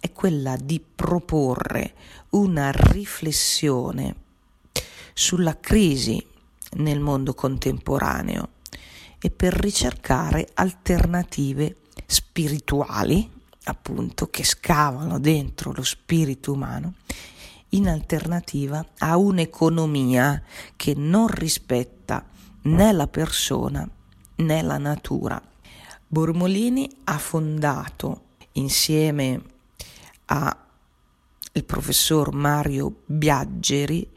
è 0.00 0.12
quella 0.12 0.56
di 0.56 0.80
proporre 0.80 1.94
una 2.30 2.70
riflessione 2.72 4.14
sulla 5.12 5.58
crisi 5.60 6.24
nel 6.76 7.00
mondo 7.00 7.34
contemporaneo 7.34 8.48
e 9.20 9.30
per 9.30 9.52
ricercare 9.52 10.48
alternative 10.54 11.76
spirituali, 12.06 13.30
appunto, 13.64 14.28
che 14.30 14.44
scavano 14.44 15.18
dentro 15.18 15.72
lo 15.72 15.82
spirito 15.82 16.52
umano, 16.52 16.94
in 17.70 17.88
alternativa 17.88 18.84
a 18.98 19.16
un'economia 19.16 20.42
che 20.74 20.94
non 20.96 21.28
rispetta 21.28 22.26
né 22.62 22.92
la 22.92 23.06
persona 23.06 23.88
né 24.36 24.62
la 24.62 24.78
natura. 24.78 25.40
Bormolini 26.06 26.90
ha 27.04 27.18
fondato 27.18 28.22
insieme 28.52 29.42
al 30.32 31.64
professor 31.64 32.32
Mario 32.32 33.02
Biaggeri 33.04 34.08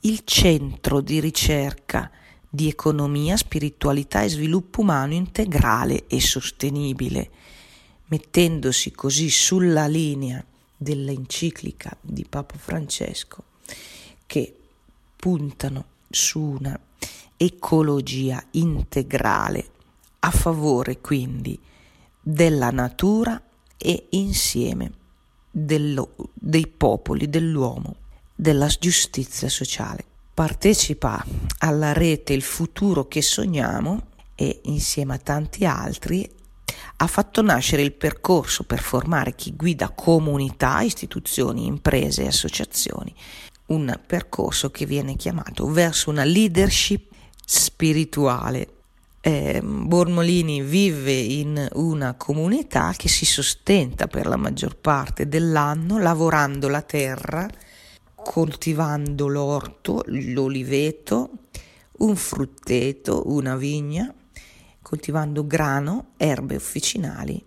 il 0.00 0.22
centro 0.24 1.00
di 1.00 1.20
ricerca 1.20 2.10
di 2.48 2.68
economia, 2.68 3.36
spiritualità 3.36 4.22
e 4.22 4.28
sviluppo 4.28 4.80
umano 4.80 5.12
integrale 5.14 6.06
e 6.08 6.20
sostenibile, 6.20 7.30
mettendosi 8.06 8.90
così 8.90 9.30
sulla 9.30 9.86
linea 9.86 10.44
dell'enciclica 10.76 11.96
di 12.00 12.26
Papa 12.28 12.56
Francesco 12.58 13.44
che 14.26 14.54
puntano 15.16 15.84
su 16.10 16.40
una 16.40 16.78
ecologia 17.36 18.44
integrale 18.52 19.70
a 20.20 20.30
favore 20.30 20.98
quindi 21.00 21.58
della 22.20 22.70
natura 22.70 23.40
e 23.76 24.06
insieme 24.10 25.02
dello, 25.56 26.14
dei 26.34 26.66
popoli, 26.66 27.28
dell'uomo, 27.28 27.94
della 28.34 28.66
giustizia 28.66 29.48
sociale. 29.48 30.04
Partecipa 30.34 31.24
alla 31.58 31.92
rete 31.92 32.32
Il 32.32 32.42
futuro 32.42 33.06
che 33.06 33.22
sogniamo 33.22 34.08
e 34.34 34.62
insieme 34.64 35.14
a 35.14 35.18
tanti 35.18 35.64
altri 35.64 36.28
ha 36.96 37.06
fatto 37.06 37.40
nascere 37.40 37.82
il 37.82 37.92
percorso 37.92 38.64
per 38.64 38.80
formare 38.80 39.36
chi 39.36 39.54
guida 39.54 39.90
comunità, 39.90 40.80
istituzioni, 40.80 41.66
imprese 41.66 42.24
e 42.24 42.28
associazioni, 42.28 43.14
un 43.66 43.96
percorso 44.04 44.70
che 44.70 44.86
viene 44.86 45.14
chiamato 45.14 45.70
verso 45.70 46.10
una 46.10 46.24
leadership 46.24 47.12
spirituale. 47.44 48.68
Eh, 49.26 49.62
Bormolini 49.62 50.60
vive 50.60 51.14
in 51.14 51.66
una 51.76 52.12
comunità 52.12 52.92
che 52.94 53.08
si 53.08 53.24
sostenta 53.24 54.06
per 54.06 54.26
la 54.26 54.36
maggior 54.36 54.76
parte 54.76 55.26
dell'anno 55.26 55.98
lavorando 55.98 56.68
la 56.68 56.82
terra, 56.82 57.48
coltivando 58.14 59.26
l'orto, 59.26 60.02
l'oliveto, 60.08 61.30
un 62.00 62.16
frutteto, 62.16 63.22
una 63.28 63.56
vigna 63.56 64.14
coltivando 64.82 65.46
grano, 65.46 66.08
erbe 66.18 66.56
officinali, 66.56 67.42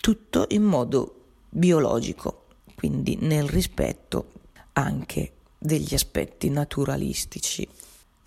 tutto 0.00 0.46
in 0.48 0.64
modo 0.64 1.26
biologico, 1.48 2.46
quindi 2.74 3.16
nel 3.20 3.48
rispetto 3.48 4.32
anche 4.72 5.34
degli 5.56 5.94
aspetti 5.94 6.50
naturalistici. 6.50 7.68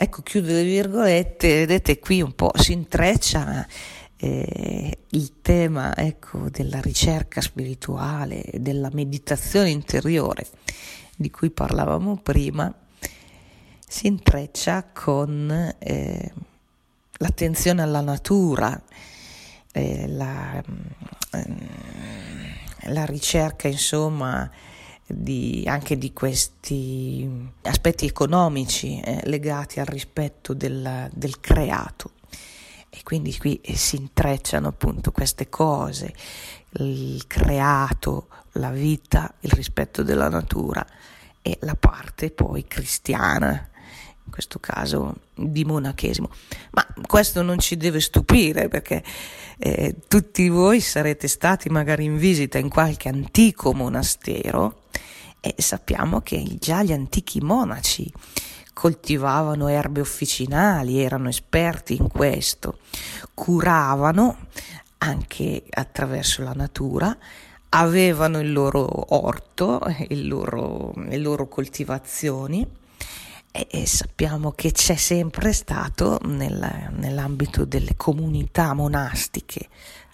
Ecco, 0.02 0.22
chiudo 0.22 0.48
le 0.48 0.64
virgolette, 0.64 1.66
vedete 1.66 2.00
qui 2.00 2.22
un 2.22 2.34
po' 2.34 2.54
si 2.56 2.72
intreccia 2.72 3.68
eh, 4.16 4.98
il 5.10 5.42
tema 5.42 5.94
ecco, 5.94 6.50
della 6.50 6.80
ricerca 6.80 7.42
spirituale, 7.42 8.46
della 8.60 8.90
meditazione 8.94 9.70
interiore 9.70 10.48
di 11.18 11.30
cui 11.30 11.50
parlavamo 11.50 12.16
prima, 12.16 12.74
si 13.86 14.08
intreccia 14.08 14.86
con 14.94 15.76
eh, 15.78 16.34
l'attenzione 17.18 17.82
alla 17.82 18.00
natura, 18.00 18.82
eh, 19.74 20.08
la, 20.08 20.64
mm, 20.66 21.52
la, 22.84 23.04
ricerca 23.04 23.68
insomma 23.68 24.50
di, 25.12 25.64
anche 25.68 25.98
di 25.98 26.14
questi 26.14 27.50
aspetti 27.64 28.06
economici 28.06 29.00
eh, 29.00 29.22
legati 29.26 29.80
al 29.80 29.86
rispetto 29.86 30.54
del, 30.54 31.10
del 31.12 31.40
creato. 31.40 32.12
E 32.90 33.02
quindi 33.04 33.38
qui 33.38 33.62
si 33.74 33.98
intrecciano 33.98 34.68
appunto 34.68 35.12
queste 35.12 35.50
cose, 35.50 36.14
il 36.74 37.26
creato, 37.28 38.28
la 38.54 38.72
vita, 38.72 39.34
il 39.42 39.52
rispetto 39.52 40.02
della 40.04 40.30
natura 40.30 40.86
e 41.42 41.58
la 41.62 41.76
parte 41.76 42.32
poi 42.32 42.66
cristiana 42.66 43.69
in 44.30 44.32
questo 44.32 44.60
caso 44.60 45.16
di 45.34 45.66
monachesimo. 45.66 46.30
Ma 46.72 46.86
questo 47.06 47.42
non 47.42 47.60
ci 47.60 47.76
deve 47.76 48.00
stupire 48.00 48.70
perché 48.70 49.04
eh, 49.58 49.96
tutti 50.08 50.48
voi 50.48 50.80
sarete 50.80 51.28
stati 51.28 51.70
magari 51.70 52.06
in 52.06 52.18
visita 52.18 52.60
in 52.60 52.70
qualche 52.70 53.10
antico 53.10 53.74
monastero 53.74 54.84
e 55.42 55.56
sappiamo 55.58 56.22
che 56.22 56.58
già 56.60 56.84
gli 56.84 56.94
antichi 56.94 57.42
monaci 57.42 58.12
coltivavano 58.74 59.68
erbe 59.68 60.00
officinali, 60.00 61.02
erano 61.02 61.28
esperti 61.28 61.98
in 61.98 62.08
questo, 62.08 62.80
curavano 63.34 64.48
anche 65.00 65.64
attraverso 65.70 66.44
la 66.44 66.54
natura, 66.54 67.18
avevano 67.70 68.40
il 68.40 68.54
loro 68.54 69.16
orto, 69.16 69.82
loro, 70.10 70.94
le 70.96 71.18
loro 71.18 71.48
coltivazioni 71.48 72.66
e, 73.52 73.68
e 73.70 73.86
sappiamo 73.86 74.52
che 74.52 74.72
c'è 74.72 74.96
sempre 74.96 75.54
stato 75.54 76.20
nel, 76.24 76.92
nell'ambito 76.98 77.66
delle 77.66 77.96
comunità 77.96 78.74
monastiche, 78.74 79.68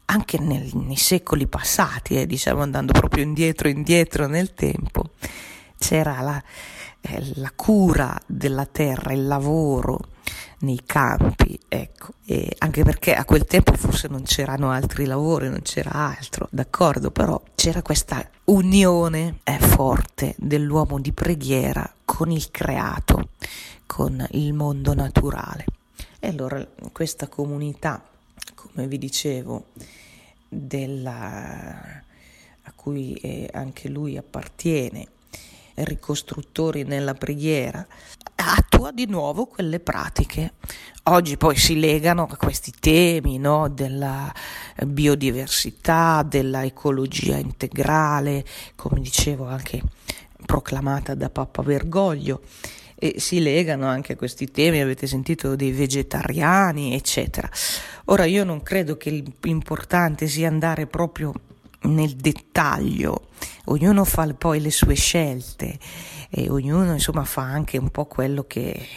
anche 0.05 0.39
nel, 0.39 0.69
nei 0.73 0.95
secoli 0.95 1.47
passati, 1.47 2.19
eh, 2.19 2.25
diciamo 2.25 2.61
andando 2.61 2.93
proprio 2.93 3.23
indietro, 3.23 3.67
indietro 3.67 4.27
nel 4.27 4.53
tempo, 4.53 5.11
c'era 5.77 6.21
la, 6.21 6.43
eh, 7.01 7.31
la 7.35 7.51
cura 7.55 8.19
della 8.25 8.65
terra, 8.65 9.13
il 9.13 9.27
lavoro 9.27 10.13
nei 10.65 10.81
campi, 10.85 11.57
ecco, 11.69 12.15
e 12.25 12.53
anche 12.57 12.83
perché 12.83 13.13
a 13.13 13.23
quel 13.23 13.45
tempo 13.45 13.73
forse 13.73 14.07
non 14.07 14.23
c'erano 14.23 14.71
altri 14.71 15.05
lavori, 15.05 15.47
non 15.47 15.61
c'era 15.61 15.91
altro, 15.91 16.47
d'accordo, 16.51 17.11
però 17.11 17.41
c'era 17.53 17.81
questa 17.83 18.27
unione 18.45 19.39
eh, 19.43 19.59
forte 19.59 20.33
dell'uomo 20.37 20.99
di 20.99 21.13
preghiera 21.13 21.89
con 22.03 22.31
il 22.31 22.49
creato, 22.49 23.29
con 23.85 24.25
il 24.31 24.53
mondo 24.53 24.93
naturale. 24.93 25.65
E 26.19 26.27
allora 26.27 26.65
questa 26.91 27.27
comunità, 27.27 28.03
come 28.55 28.87
vi 28.87 28.97
dicevo, 28.97 29.67
della, 30.49 32.01
a 32.63 32.71
cui 32.75 33.13
eh, 33.13 33.49
anche 33.53 33.87
lui 33.87 34.17
appartiene, 34.17 35.07
ricostruttori 35.75 36.83
nella 36.83 37.13
preghiera, 37.13 37.85
attua 38.85 38.91
di 38.91 39.05
nuovo 39.07 39.45
quelle 39.47 39.79
pratiche. 39.79 40.53
Oggi 41.03 41.37
poi 41.37 41.55
si 41.55 41.79
legano 41.79 42.27
a 42.29 42.35
questi 42.35 42.71
temi 42.79 43.37
no? 43.37 43.69
della 43.69 44.31
biodiversità, 44.85 46.23
della 46.27 46.63
ecologia 46.63 47.37
integrale, 47.37 48.45
come 48.75 48.99
dicevo 48.99 49.47
anche 49.47 49.81
proclamata 50.45 51.15
da 51.15 51.29
Papa 51.29 51.63
Bergoglio 51.63 52.41
e 52.95 53.15
si 53.17 53.41
legano 53.41 53.87
anche 53.87 54.13
a 54.13 54.15
questi 54.15 54.51
temi, 54.51 54.79
avete 54.79 55.07
sentito 55.07 55.55
dei 55.55 55.71
vegetariani, 55.71 56.93
eccetera. 56.93 57.49
Ora 58.05 58.25
io 58.25 58.43
non 58.43 58.61
credo 58.61 58.97
che 58.97 59.23
l'importante 59.41 60.27
sia 60.27 60.47
andare 60.47 60.85
proprio 60.85 61.33
nel 61.85 62.15
dettaglio, 62.15 63.29
ognuno 63.65 64.03
fa 64.03 64.31
poi 64.33 64.59
le 64.59 64.71
sue 64.71 64.95
scelte 64.95 65.77
e 66.29 66.49
ognuno 66.49 66.93
insomma 66.93 67.23
fa 67.23 67.43
anche 67.43 67.77
un 67.77 67.89
po' 67.89 68.05
quello 68.05 68.43
che, 68.43 68.87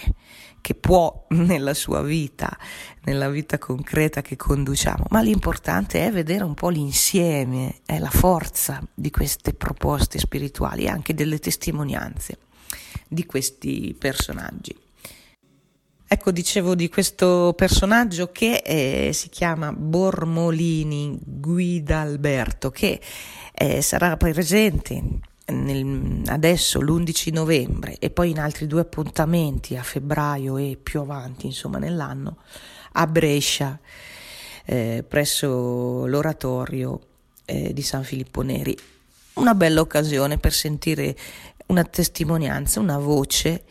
che 0.61 0.75
può 0.75 1.27
nella 1.31 1.75
sua 1.75 2.03
vita, 2.03 2.57
nella 3.05 3.29
vita 3.29 3.59
concreta 3.59 4.23
che 4.23 4.37
conduciamo, 4.37 5.05
ma 5.11 5.21
l'importante 5.21 6.07
è 6.07 6.11
vedere 6.11 6.45
un 6.45 6.55
po' 6.55 6.69
l'insieme, 6.69 7.81
è 7.85 7.99
la 7.99 8.11
forza 8.11 8.83
di 8.95 9.11
queste 9.11 9.55
proposte 9.55 10.19
spirituali 10.19 10.85
e 10.85 10.89
anche 10.89 11.15
delle 11.15 11.39
testimonianze 11.39 12.39
di 13.09 13.25
questi 13.25 13.97
personaggi. 13.99 14.88
Ecco, 16.11 16.31
dicevo 16.31 16.75
di 16.75 16.89
questo 16.89 17.53
personaggio 17.55 18.33
che 18.33 18.63
eh, 18.65 19.11
si 19.13 19.29
chiama 19.29 19.75
Bormolini 19.75 21.19
Guida 21.23 21.99
Alberto, 21.99 22.71
che 22.71 22.99
eh, 23.53 23.83
sarà 23.83 24.17
presente 24.17 25.03
nel, 25.49 26.23
adesso 26.25 26.81
l'11 26.81 27.31
novembre 27.35 27.99
e 27.99 28.09
poi 28.09 28.31
in 28.31 28.41
altri 28.41 28.67
due 28.67 28.81
appuntamenti 28.81 29.77
a 29.77 29.83
febbraio 29.83 30.57
e 30.57 30.79
più 30.83 31.01
avanti, 31.01 31.45
insomma, 31.45 31.77
nell'anno, 31.77 32.39
a 32.93 33.07
Brescia, 33.07 33.79
eh, 34.65 35.05
presso 35.07 36.07
l'oratorio 36.07 37.01
eh, 37.45 37.75
di 37.75 37.83
San 37.83 38.03
Filippo 38.03 38.41
Neri. 38.41 38.75
Una 39.35 39.55
bella 39.55 39.83
occasione 39.83 40.39
per 40.39 40.55
sentire 40.55 41.15
una 41.67 41.85
testimonianza, 41.85 42.81
una 42.81 42.97
voce 42.97 43.65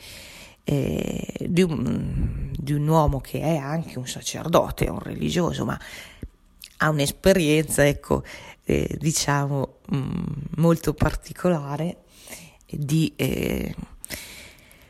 eh, 0.70 1.48
di, 1.48 1.62
un, 1.62 2.52
di 2.52 2.74
un 2.74 2.86
uomo 2.86 3.22
che 3.22 3.40
è 3.40 3.56
anche 3.56 3.98
un 3.98 4.06
sacerdote, 4.06 4.90
un 4.90 5.00
religioso, 5.00 5.64
ma 5.64 5.80
ha 6.80 6.90
un'esperienza, 6.90 7.88
ecco, 7.88 8.24
eh, 8.66 8.98
diciamo, 9.00 9.78
mh, 9.88 9.96
mm, 9.96 10.24
molto 10.58 10.94
particolare 10.94 12.04
di, 12.70 13.14
eh, 13.16 13.74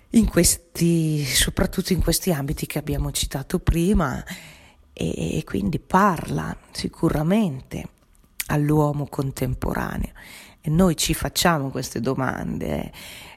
in 0.09 0.27
questi, 0.27 1.23
soprattutto 1.23 1.93
in 1.93 2.01
questi 2.01 2.31
ambiti 2.31 2.65
che 2.65 2.79
abbiamo 2.79 3.11
citato 3.11 3.59
prima, 3.59 4.25
e, 4.93 5.37
e 5.37 5.43
quindi 5.43 5.77
parla 5.77 6.57
sicuramente 6.71 7.87
all'uomo 8.47 9.05
contemporaneo. 9.05 10.13
Noi 10.69 10.97
ci 10.97 11.13
facciamo 11.13 11.69
queste 11.69 12.01
domande, 12.01 12.91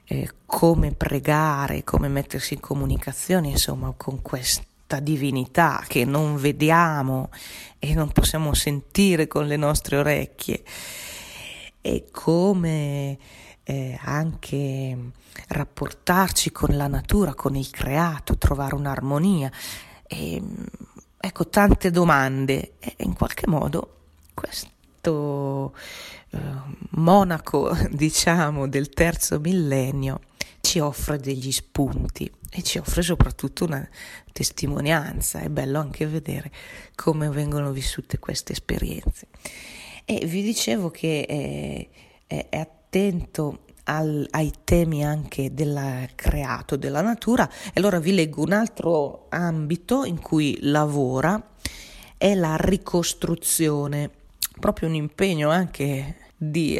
eh, 0.05 0.29
come 0.45 0.91
pregare, 0.91 1.83
come 1.83 2.09
mettersi 2.09 2.55
in 2.55 2.59
comunicazione, 2.59 3.47
insomma, 3.49 3.93
con 3.95 4.21
questa 4.21 4.99
divinità 4.99 5.83
che 5.87 6.03
non 6.03 6.35
vediamo 6.35 7.29
e 7.79 7.93
non 7.93 8.11
possiamo 8.11 8.53
sentire 8.53 9.27
con 9.27 9.47
le 9.47 9.55
nostre 9.55 9.97
orecchie 9.97 10.63
e 11.79 12.07
come 12.11 13.17
eh, 13.63 13.97
anche 14.01 14.97
rapportarci 15.47 16.51
con 16.51 16.75
la 16.75 16.87
natura, 16.87 17.33
con 17.33 17.55
il 17.55 17.69
creato, 17.69 18.37
trovare 18.37 18.75
un'armonia. 18.75 19.49
E, 20.05 20.41
ecco, 21.17 21.47
tante 21.47 21.89
domande 21.89 22.73
e 22.79 22.95
in 22.99 23.13
qualche 23.13 23.47
modo 23.47 23.95
questo 24.33 24.80
eh, 25.09 26.39
monaco, 26.91 27.75
diciamo, 27.89 28.67
del 28.67 28.89
terzo 28.89 29.39
millennio 29.39 30.21
ci 30.61 30.79
offre 30.79 31.17
degli 31.17 31.51
spunti 31.51 32.31
e 32.49 32.61
ci 32.61 32.77
offre 32.77 33.01
soprattutto 33.01 33.65
una 33.65 33.87
testimonianza. 34.31 35.39
È 35.39 35.49
bello 35.49 35.79
anche 35.79 36.05
vedere 36.05 36.51
come 36.95 37.29
vengono 37.29 37.71
vissute 37.71 38.19
queste 38.19 38.53
esperienze. 38.53 39.27
E 40.05 40.25
vi 40.25 40.41
dicevo 40.41 40.89
che 40.89 41.25
è, 41.25 41.87
è, 42.27 42.47
è 42.49 42.57
attento 42.57 43.65
al, 43.85 44.27
ai 44.31 44.51
temi 44.63 45.03
anche 45.03 45.53
del 45.53 46.09
creato, 46.15 46.75
della 46.75 47.01
natura, 47.01 47.49
e 47.49 47.71
allora 47.75 47.99
vi 47.99 48.13
leggo 48.13 48.41
un 48.41 48.53
altro 48.53 49.25
ambito 49.29 50.03
in 50.05 50.19
cui 50.19 50.57
lavora, 50.61 51.49
è 52.17 52.35
la 52.35 52.55
ricostruzione, 52.55 54.09
proprio 54.61 54.87
un 54.87 54.95
impegno 54.95 55.49
anche 55.49 56.15
di 56.37 56.79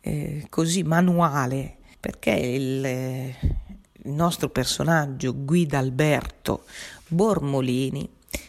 eh, 0.00 0.46
così 0.48 0.82
manuale, 0.84 1.76
perché 2.00 2.30
il, 2.30 2.84
il 2.86 4.10
nostro 4.10 4.48
personaggio 4.48 5.34
Guida 5.44 5.76
Alberto 5.76 6.64
Bormolini 7.08 8.08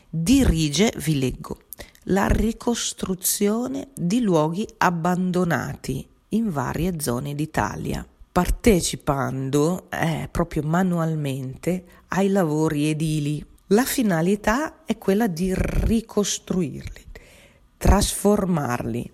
dirige, 0.10 0.94
vi 0.98 1.20
leggo, 1.20 1.64
la 2.04 2.28
ricostruzione 2.28 3.90
di 3.94 4.22
luoghi 4.22 4.66
abbandonati 4.78 6.08
in 6.30 6.50
varie 6.50 7.00
zone 7.00 7.36
d'Italia, 7.36 8.08
partecipando 8.32 9.88
eh, 9.90 10.30
proprio 10.32 10.64
manualmente 10.64 11.84
ai 12.10 12.30
lavori 12.30 12.90
edili. 12.90 13.44
La 13.68 13.84
finalità 13.84 14.86
è 14.86 14.98
quella 14.98 15.28
di 15.28 15.54
ricostruirli, 15.56 17.06
trasformarli 17.80 19.10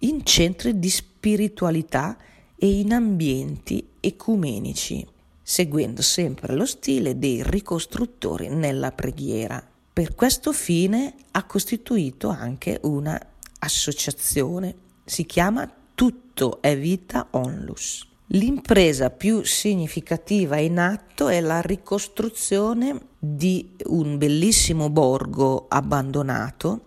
in 0.00 0.24
centri 0.24 0.80
di 0.80 0.90
spiritualità 0.90 2.16
e 2.56 2.80
in 2.80 2.92
ambienti 2.92 3.86
ecumenici, 4.00 5.06
seguendo 5.40 6.02
sempre 6.02 6.54
lo 6.54 6.66
stile 6.66 7.18
dei 7.20 7.40
ricostruttori 7.44 8.48
nella 8.48 8.90
preghiera. 8.90 9.64
Per 9.92 10.16
questo 10.16 10.52
fine 10.52 11.14
ha 11.30 11.44
costituito 11.44 12.28
anche 12.28 12.80
una 12.82 13.18
associazione, 13.60 14.74
si 15.04 15.24
chiama 15.24 15.72
Tutto 15.94 16.60
è 16.60 16.76
Vita 16.76 17.28
Onlus. 17.30 18.06
L'impresa 18.32 19.10
più 19.10 19.44
significativa 19.44 20.58
in 20.58 20.78
atto 20.78 21.28
è 21.28 21.40
la 21.40 21.60
ricostruzione 21.60 23.00
di 23.18 23.76
un 23.86 24.18
bellissimo 24.18 24.90
borgo 24.90 25.66
abbandonato, 25.68 26.86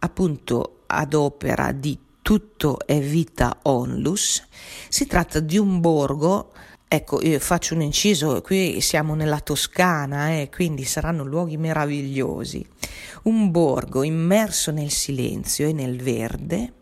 appunto 0.00 0.82
ad 0.86 1.14
opera 1.14 1.72
di 1.72 1.98
tutto 2.22 2.78
è 2.84 3.00
vita 3.00 3.58
onlus. 3.62 4.46
Si 4.88 5.06
tratta 5.06 5.40
di 5.40 5.58
un 5.58 5.80
borgo, 5.80 6.52
ecco, 6.86 7.22
io 7.22 7.38
faccio 7.40 7.74
un 7.74 7.82
inciso, 7.82 8.40
qui 8.42 8.80
siamo 8.80 9.14
nella 9.14 9.40
Toscana, 9.40 10.30
eh, 10.30 10.50
quindi 10.52 10.84
saranno 10.84 11.24
luoghi 11.24 11.56
meravigliosi. 11.56 12.66
Un 13.24 13.50
borgo 13.50 14.02
immerso 14.02 14.70
nel 14.70 14.90
silenzio 14.90 15.66
e 15.66 15.72
nel 15.72 16.00
verde, 16.00 16.72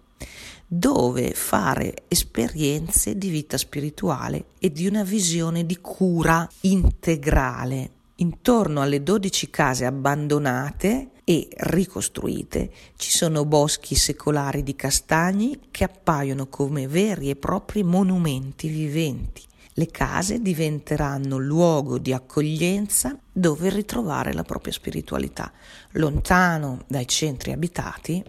dove 0.66 1.33
fare 1.33 2.04
esperienze 2.09 3.16
di 3.16 3.31
vita 3.31 3.57
spirituale 3.57 4.46
e 4.59 4.70
di 4.70 4.87
una 4.87 5.02
visione 5.02 5.64
di 5.64 5.78
cura 5.81 6.46
integrale. 6.62 7.90
Intorno 8.20 8.83
alle 8.83 9.04
12 9.04 9.48
case 9.48 9.85
abbandonate 9.85 11.11
e 11.22 11.46
ricostruite. 11.52 12.68
Ci 12.96 13.12
sono 13.12 13.44
boschi 13.44 13.94
secolari 13.94 14.64
di 14.64 14.74
castagni 14.74 15.68
che 15.70 15.85
appaiono 15.85 16.48
come 16.48 16.88
veri 16.88 17.31
e 17.31 17.37
propri 17.37 17.85
monumenti 17.85 18.66
viventi. 18.66 19.44
Le 19.74 19.87
case 19.87 20.42
diventeranno 20.42 21.38
luogo 21.38 21.98
di 21.98 22.12
accoglienza 22.12 23.16
dove 23.31 23.70
ritrovare 23.70 24.33
la 24.33 24.42
propria 24.42 24.72
spiritualità, 24.72 25.52
lontano 25.92 26.83
dai 26.88 27.07
centri 27.07 27.52
abitati 27.52 28.20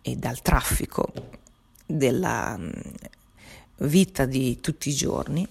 e 0.00 0.14
dal 0.14 0.40
traffico 0.42 1.12
della 1.84 2.56
mm, 2.56 2.70
vita 3.78 4.26
di 4.26 4.60
tutti 4.60 4.90
i 4.90 4.94
giorni 4.94 5.44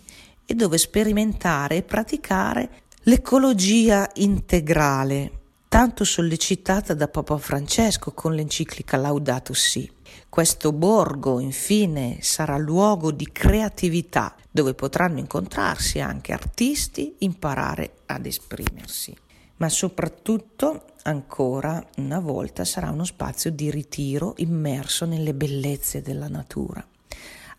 e 0.45 0.53
dove 0.53 0.77
sperimentare 0.77 1.75
e 1.75 1.83
praticare 1.83 2.69
l'ecologia 3.05 4.07
integrale 4.15 5.39
tanto 5.67 6.03
sollecitata 6.03 6.93
da 6.93 7.07
Papa 7.07 7.35
Francesco 7.39 8.11
con 8.11 8.35
l'enciclica 8.35 8.95
Laudato 8.95 9.53
Si. 9.53 9.89
Questo 10.29 10.71
borgo, 10.71 11.39
infine, 11.39 12.19
sarà 12.21 12.57
luogo 12.57 13.11
di 13.11 13.27
creatività 13.31 14.35
dove 14.51 14.75
potranno 14.75 15.17
incontrarsi 15.17 15.99
anche 15.99 16.31
artisti, 16.31 17.15
imparare 17.19 18.01
ad 18.05 18.27
esprimersi. 18.27 19.17
Ma 19.57 19.69
soprattutto, 19.69 20.85
ancora 21.01 21.83
una 21.97 22.19
volta, 22.19 22.63
sarà 22.65 22.91
uno 22.91 23.05
spazio 23.05 23.49
di 23.49 23.71
ritiro 23.71 24.35
immerso 24.37 25.05
nelle 25.05 25.33
bellezze 25.33 26.03
della 26.03 26.27
natura, 26.27 26.85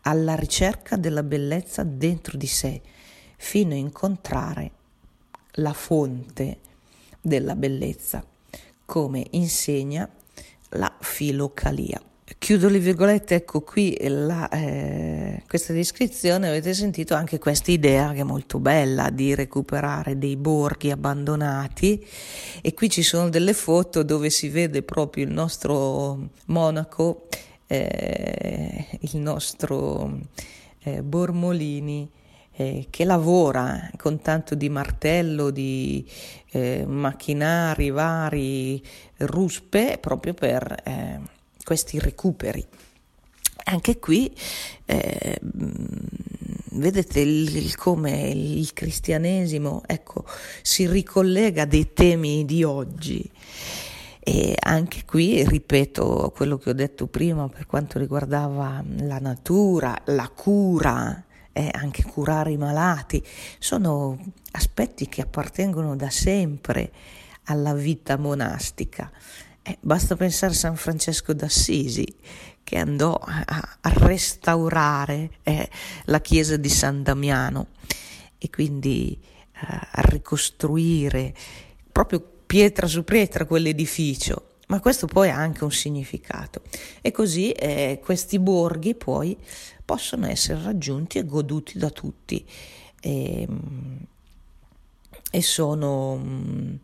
alla 0.03 0.37
ricerca 0.37 0.97
della 0.97 1.25
bellezza 1.25 1.83
dentro 1.83 2.37
di 2.37 2.47
sé, 2.47 2.81
fino 3.37 3.73
a 3.73 3.79
incontrare 3.79 4.73
la 5.57 5.73
fonte 5.73 6.59
della 7.21 7.55
bellezza, 7.55 8.25
come 8.85 9.27
insegna 9.31 10.09
la 10.71 10.93
filocalia. 11.01 12.01
Chiudo 12.39 12.69
le 12.69 12.79
virgolette, 12.79 13.37
ecco 13.37 13.61
qui 13.61 13.97
la, 14.01 14.49
eh, 14.49 15.43
questa 15.47 15.73
descrizione, 15.73 16.49
avete 16.49 16.73
sentito 16.73 17.15
anche 17.15 17.39
questa 17.39 17.71
idea 17.71 18.13
che 18.13 18.21
è 18.21 18.25
molto 18.25 18.59
bella 18.59 19.11
di 19.11 19.35
recuperare 19.35 20.19
dei 20.19 20.37
borghi 20.37 20.91
abbandonati 20.91 22.05
e 22.61 22.75
qui 22.75 22.89
ci 22.89 23.03
sono 23.03 23.29
delle 23.29 23.53
foto 23.53 24.03
dove 24.03 24.31
si 24.31 24.49
vede 24.49 24.83
proprio 24.83 25.25
il 25.25 25.31
nostro 25.31 26.31
monaco, 26.47 27.29
eh, 27.67 28.87
il 29.01 29.19
nostro 29.19 30.19
eh, 30.81 31.03
Bormolini 31.03 32.11
eh, 32.55 32.87
che 32.91 33.05
lavora 33.05 33.91
con 33.97 34.21
tanto 34.21 34.55
di 34.55 34.69
martello, 34.69 35.51
di 35.51 36.07
eh, 36.51 36.85
macchinari 36.87 37.91
vari, 37.91 38.83
ruspe, 39.19 39.99
proprio 40.01 40.35
per 40.35 40.83
eh, 40.85 41.21
questi 41.65 41.99
recuperi. 41.99 42.65
Anche 43.65 43.99
qui 43.99 44.35
eh, 44.85 45.39
vedete 46.73 47.21
il, 47.21 47.57
il, 47.57 47.77
come 47.77 48.29
il 48.31 48.73
cristianesimo 48.73 49.83
ecco, 49.87 50.25
si 50.63 50.87
ricollega 50.87 51.65
dei 51.65 51.93
temi 51.93 52.45
di 52.45 52.65
oggi. 52.65 53.31
E 54.25 54.55
anche 54.57 55.03
qui 55.05 55.45
ripeto 55.45 56.33
quello 56.35 56.57
che 56.57 56.71
ho 56.71 56.75
detto 56.75 57.09
prima 57.09 57.49
per 57.49 57.67
quanto 57.67 57.99
riguardava 57.99 58.83
la 59.01 59.19
natura, 59.19 60.01
la 60.05 60.29
cura, 60.29 61.25
e 61.53 61.71
anche 61.73 62.03
curare 62.03 62.53
i 62.53 62.57
malati, 62.57 63.23
sono 63.59 64.19
aspetti 64.53 65.09
che 65.09 65.23
appartengono 65.23 65.97
da 65.97 66.11
sempre 66.11 66.91
alla 67.45 67.75
vita 67.75 68.17
monastica 68.17 69.11
Eh, 69.65 69.79
basta 69.81 70.17
pensare 70.17 70.53
a 70.53 70.57
San 70.57 70.75
Francesco 70.75 71.33
d'Assisi 71.33 72.05
che 72.65 72.79
andò 72.79 73.15
a, 73.15 73.79
a 73.81 73.93
restaurare 73.95 75.39
eh, 75.45 75.71
la 76.07 76.21
chiesa 76.21 76.57
di 76.57 76.69
San 76.69 77.05
Damiano 77.05 77.69
e 78.39 78.51
quindi 78.51 79.17
eh, 79.23 79.59
a 79.61 80.01
ricostruire 80.03 81.33
proprio 81.93 82.21
pietra 82.45 82.89
su 82.89 83.05
pietra 83.05 83.47
quell'edificio. 83.47 84.52
Ma 84.69 84.81
questo 84.81 85.07
poi 85.07 85.29
ha 85.29 85.37
anche 85.37 85.65
un 85.65 85.73
significato. 85.73 86.63
E 87.01 87.11
così 87.11 87.51
eh, 87.53 88.01
questi 88.03 88.39
borghi 88.39 88.95
poi 88.95 89.37
possono 89.85 90.27
essere 90.27 90.63
raggiunti 90.63 91.19
e 91.19 91.25
goduti 91.25 91.79
da 91.79 91.91
tutti. 91.91 92.47
E, 93.01 93.43
ehm, 93.43 94.07
e 95.35 95.43
sono, 95.43 96.79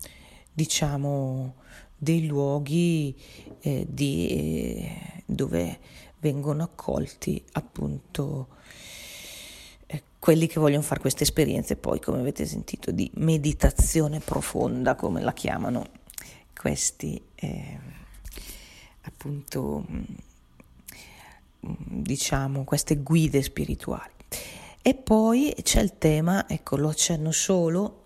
diciamo, 0.53 1.55
dei 1.97 2.27
luoghi 2.27 3.15
eh, 3.61 3.87
di, 3.89 4.29
eh, 4.29 5.23
dove 5.27 5.79
vengono 6.21 6.63
accolti 6.63 7.43
appunto 7.53 8.49
eh, 9.87 10.03
quelli 10.19 10.47
che 10.47 10.61
vogliono 10.61 10.83
fare 10.83 11.01
queste 11.01 11.25
esperienze, 11.25 11.77
poi 11.77 12.01
come 12.01 12.21
avete 12.21 12.47
sentito 12.47 12.91
di 12.91 13.11
meditazione 13.15 14.21
profonda, 14.21 14.95
come 14.95 15.21
la 15.21 15.33
chiamano 15.33 15.87
questi 16.59 17.23
eh, 17.37 17.79
appunto 19.03 19.87
mm, 19.89 20.03
diciamo 21.61 22.65
queste 22.65 22.97
guide 22.97 23.43
spirituali. 23.43 24.13
E 24.83 24.95
poi 24.95 25.55
c'è 25.63 25.81
il 25.81 25.99
tema, 25.99 26.49
ecco 26.49 26.77
lo 26.77 26.89
accenno 26.89 27.31
solo, 27.31 28.05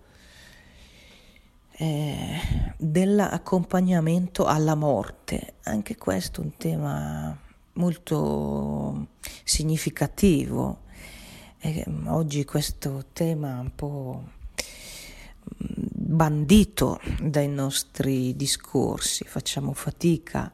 eh, 1.71 2.39
dell'accompagnamento 2.77 4.45
alla 4.45 4.75
morte. 4.75 5.55
Anche 5.63 5.95
questo 5.95 6.41
è 6.41 6.43
un 6.43 6.57
tema 6.57 7.37
molto 7.73 9.07
significativo. 9.43 10.81
Eh, 11.59 11.85
oggi 12.07 12.43
questo 12.43 13.05
tema 13.13 13.59
un 13.59 13.73
po' 13.73 14.23
bandito 16.13 17.01
dai 17.19 17.49
nostri 17.49 18.35
discorsi, 18.35 19.23
facciamo 19.25 19.73
fatica 19.73 20.53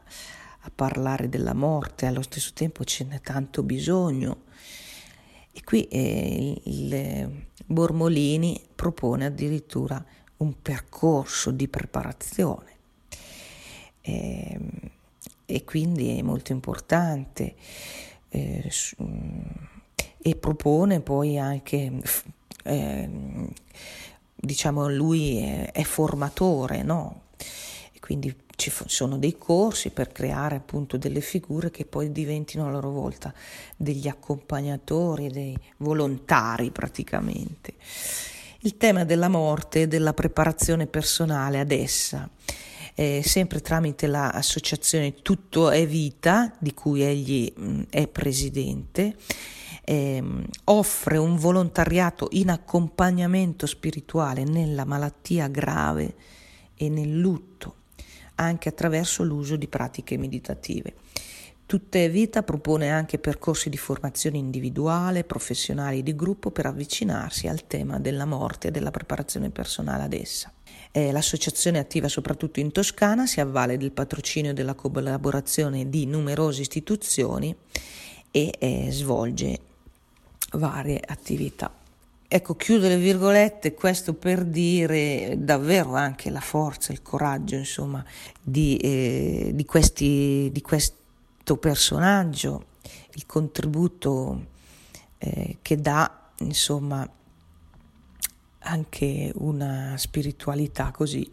a 0.62 0.72
parlare 0.74 1.28
della 1.28 1.54
morte, 1.54 2.06
allo 2.06 2.22
stesso 2.22 2.52
tempo 2.54 2.86
ce 2.86 3.04
n'è 3.04 3.20
tanto 3.20 3.62
bisogno. 3.64 4.44
E 5.52 5.62
qui 5.64 5.84
eh, 5.88 6.62
il 6.64 7.46
Bormolini 7.66 8.62
propone 8.74 9.26
addirittura 9.26 10.04
un 10.38 10.62
percorso 10.62 11.52
di 11.52 11.68
preparazione 11.68 12.78
e, 14.00 14.52
ehm, 14.52 14.70
e 15.46 15.64
quindi 15.66 16.18
è 16.18 16.22
molto 16.22 16.54
importante 16.54 17.56
eh, 18.30 18.72
e 20.22 20.36
propone 20.36 21.02
poi 21.02 21.38
anche 21.38 22.02
eh, 22.64 23.10
diciamo 24.40 24.90
lui 24.90 25.40
è, 25.40 25.72
è 25.72 25.84
formatore 25.84 26.84
no? 26.84 27.24
e 27.92 28.00
quindi 28.00 28.36
ci 28.56 28.72
sono 28.88 29.18
dei 29.18 29.38
corsi 29.38 29.90
per 29.90 30.12
creare 30.12 30.56
appunto 30.56 30.98
delle 30.98 31.22
figure 31.22 31.72
che 31.72 31.86
poi 31.86 32.12
diventino 32.12 32.68
a 32.68 32.70
loro 32.70 32.90
volta 32.90 33.34
degli 33.78 34.08
accompagnatori, 34.08 35.30
dei 35.30 35.58
volontari 35.78 36.70
praticamente 36.72 37.76
il 38.62 38.78
tema 38.78 39.06
della 39.06 39.30
morte 39.30 39.84
e 39.84 39.88
della 39.88 40.14
preparazione 40.14 40.88
personale 40.88 41.60
ad 41.60 41.72
essa, 41.72 42.30
eh, 42.96 43.22
sempre 43.24 43.62
tramite 43.62 44.08
l'associazione 44.08 45.22
Tutto 45.22 45.70
è 45.70 45.88
Vita, 45.88 46.54
di 46.60 46.74
cui 46.74 47.04
egli 47.04 47.52
mh, 47.56 47.84
è 47.90 48.08
presidente, 48.08 49.16
eh, 49.90 50.24
offre 50.66 51.18
un 51.18 51.36
volontariato 51.36 52.28
in 52.34 52.52
accompagnamento 52.52 53.66
spirituale 53.66 54.44
nella 54.44 54.86
malattia 54.86 55.48
grave 55.48 56.14
e 56.76 56.90
nel 56.90 57.18
lutto, 57.18 57.74
anche 58.36 58.70
attraverso 58.70 59.24
l'uso 59.24 59.56
di 59.56 59.68
pratiche 59.68 60.16
meditative. 60.16 60.94
Tutte 61.66 62.08
Vita 62.08 62.44
propone 62.44 62.92
anche 62.92 63.18
percorsi 63.18 63.70
di 63.70 63.78
formazione 63.78 64.38
individuale, 64.38 65.24
professionali 65.24 66.00
e 66.00 66.04
di 66.04 66.16
gruppo 66.16 66.52
per 66.52 66.68
avvicinarsi 66.68 67.48
al 67.48 67.66
tema 67.66 68.00
della 68.00 68.26
morte 68.26 68.68
e 68.68 68.72
della 68.72 68.92
preparazione 68.92 69.50
personale 69.50 70.04
ad 70.04 70.14
essa. 70.14 70.54
Eh, 70.92 71.12
l'associazione 71.12 71.80
attiva 71.80 72.08
soprattutto 72.08 72.60
in 72.60 72.72
Toscana, 72.72 73.26
si 73.26 73.40
avvale 73.40 73.78
del 73.78 73.92
patrocinio 73.92 74.52
e 74.52 74.54
della 74.54 74.76
collaborazione 74.76 75.90
di 75.90 76.06
numerose 76.06 76.62
istituzioni 76.62 77.56
e 78.32 78.54
eh, 78.60 78.88
svolge 78.92 79.62
varie 80.54 81.02
attività. 81.06 81.72
Ecco, 82.32 82.56
chiudo 82.56 82.88
le 82.88 82.98
virgolette, 82.98 83.74
questo 83.74 84.14
per 84.14 84.46
dire 84.46 85.36
davvero 85.40 85.96
anche 85.96 86.30
la 86.30 86.40
forza, 86.40 86.92
il 86.92 87.02
coraggio, 87.02 87.56
insomma, 87.56 88.06
di, 88.40 88.78
eh, 88.78 89.52
di, 89.54 89.66
questi, 89.66 90.50
di 90.52 90.62
questo 90.62 91.58
personaggio, 91.58 92.66
il 93.16 93.26
contributo 93.26 94.46
eh, 95.18 95.58
che 95.64 95.82
dà, 95.82 96.30
insomma, 96.42 97.08
anche 98.60 99.32
una 99.36 99.96
spiritualità 99.98 100.92
così 100.92 101.32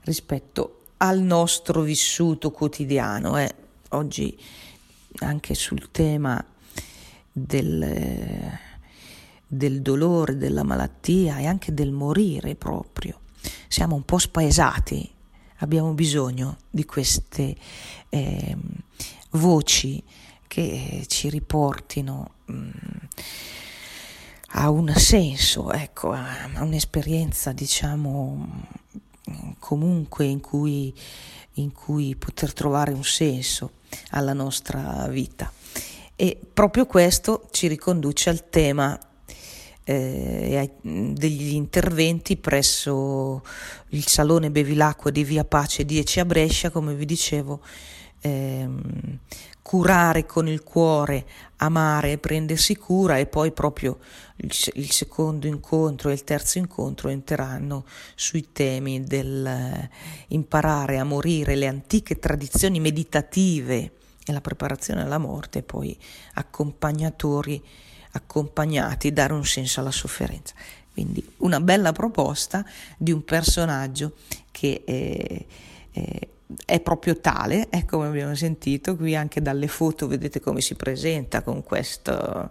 rispetto 0.00 0.86
al 0.96 1.20
nostro 1.20 1.82
vissuto 1.82 2.50
quotidiano. 2.50 3.38
Eh. 3.38 3.54
Oggi 3.90 4.36
anche 5.20 5.54
sul 5.54 5.92
tema 5.92 6.44
del, 7.36 8.56
del 9.44 9.82
dolore, 9.82 10.36
della 10.36 10.62
malattia 10.62 11.38
e 11.38 11.46
anche 11.46 11.74
del 11.74 11.90
morire 11.90 12.54
proprio. 12.54 13.20
Siamo 13.66 13.96
un 13.96 14.04
po' 14.04 14.18
spaesati, 14.18 15.10
abbiamo 15.58 15.92
bisogno 15.94 16.58
di 16.70 16.84
queste 16.84 17.56
eh, 18.08 18.56
voci 19.30 20.00
che 20.46 21.04
ci 21.08 21.28
riportino 21.28 22.34
mh, 22.44 22.54
mm, 22.54 22.70
a 24.56 24.70
un 24.70 24.94
senso, 24.94 25.72
ecco, 25.72 26.12
a, 26.12 26.48
un'esperienza, 26.60 27.50
diciamo, 27.50 28.46
comunque 29.58 30.26
in 30.26 30.40
cui, 30.40 30.94
in 31.54 31.72
cui 31.72 32.14
poter 32.14 32.52
trovare 32.52 32.92
un 32.92 33.02
senso 33.02 33.72
alla 34.10 34.32
nostra 34.32 35.08
vita. 35.08 35.50
E 36.16 36.38
proprio 36.52 36.86
questo 36.86 37.48
ci 37.50 37.66
riconduce 37.66 38.30
al 38.30 38.48
tema 38.48 38.96
eh, 39.82 40.70
degli 40.80 41.54
interventi 41.54 42.36
presso 42.36 43.42
il 43.88 44.06
Salone 44.06 44.52
Bevilacqua 44.52 45.10
di 45.10 45.24
Via 45.24 45.44
Pace 45.44 45.84
10 45.84 46.20
a 46.20 46.24
Brescia, 46.24 46.70
come 46.70 46.94
vi 46.94 47.04
dicevo, 47.04 47.60
ehm, 48.20 49.18
curare 49.60 50.24
con 50.24 50.46
il 50.46 50.62
cuore, 50.62 51.26
amare 51.56 52.12
e 52.12 52.18
prendersi 52.18 52.76
cura 52.76 53.18
e 53.18 53.26
poi 53.26 53.50
proprio 53.50 53.98
il, 54.36 54.52
il, 54.74 54.90
secondo 54.92 55.48
incontro 55.48 56.10
e 56.10 56.12
il 56.12 56.22
terzo 56.22 56.58
incontro 56.58 57.08
entreranno 57.08 57.84
sui 58.14 58.52
temi 58.52 59.02
del 59.02 59.44
eh, 59.44 59.90
imparare 60.28 60.98
a 60.98 61.04
morire, 61.04 61.56
le 61.56 61.66
antiche 61.66 62.20
tradizioni 62.20 62.78
meditative 62.78 63.90
e 64.24 64.32
la 64.32 64.40
preparazione 64.40 65.02
alla 65.02 65.18
morte 65.18 65.62
poi 65.62 65.96
accompagnatori 66.34 67.62
accompagnati, 68.14 69.12
dare 69.12 69.32
un 69.32 69.44
senso 69.44 69.80
alla 69.80 69.90
sofferenza. 69.90 70.54
Quindi 70.92 71.24
una 71.38 71.60
bella 71.60 71.92
proposta 71.92 72.64
di 72.96 73.10
un 73.10 73.24
personaggio 73.24 74.14
che 74.50 74.82
eh, 74.84 75.46
eh, 75.90 76.28
è 76.64 76.80
proprio 76.80 77.18
tale, 77.18 77.68
è 77.68 77.84
come 77.84 78.06
abbiamo 78.06 78.34
sentito, 78.34 78.94
qui 78.94 79.16
anche 79.16 79.42
dalle 79.42 79.66
foto 79.66 80.06
vedete 80.06 80.40
come 80.40 80.60
si 80.60 80.76
presenta 80.76 81.42
con, 81.42 81.64
questo, 81.64 82.50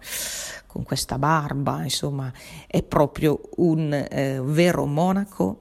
con 0.68 0.84
questa 0.84 1.18
barba, 1.18 1.84
insomma 1.84 2.32
è 2.68 2.84
proprio 2.84 3.40
un 3.58 3.94
eh, 3.94 4.42
vero 4.44 4.86
monaco 4.86 5.60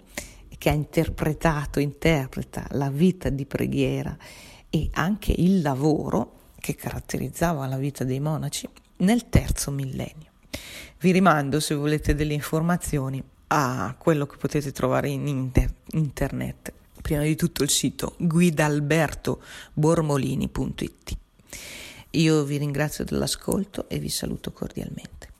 che 0.59 0.68
ha 0.68 0.72
interpretato, 0.72 1.79
interpreta 1.79 2.66
la 2.70 2.90
vita 2.90 3.29
di 3.29 3.46
preghiera 3.46 4.16
e 4.74 4.88
anche 4.92 5.35
il 5.37 5.61
lavoro 5.61 6.38
che 6.58 6.74
caratterizzava 6.74 7.66
la 7.66 7.76
vita 7.76 8.04
dei 8.04 8.20
monaci 8.20 8.66
nel 8.98 9.28
terzo 9.28 9.70
millennio. 9.70 10.30
Vi 10.98 11.12
rimando, 11.12 11.61
se 11.61 11.74
volete 11.74 12.14
delle 12.14 12.32
informazioni, 12.32 13.22
a 13.48 13.94
quello 13.98 14.24
che 14.24 14.38
potete 14.38 14.72
trovare 14.72 15.11
in 15.11 15.26
inter- 15.26 15.74
internet 15.90 16.72
prima 17.02 17.22
di 17.22 17.37
tutto 17.37 17.62
il 17.62 17.68
sito 17.68 18.14
guidalbertobormolini.it. 18.18 21.18
Io 22.12 22.44
vi 22.44 22.56
ringrazio 22.56 23.04
dell'ascolto 23.04 23.90
e 23.90 23.98
vi 23.98 24.08
saluto 24.08 24.52
cordialmente. 24.52 25.28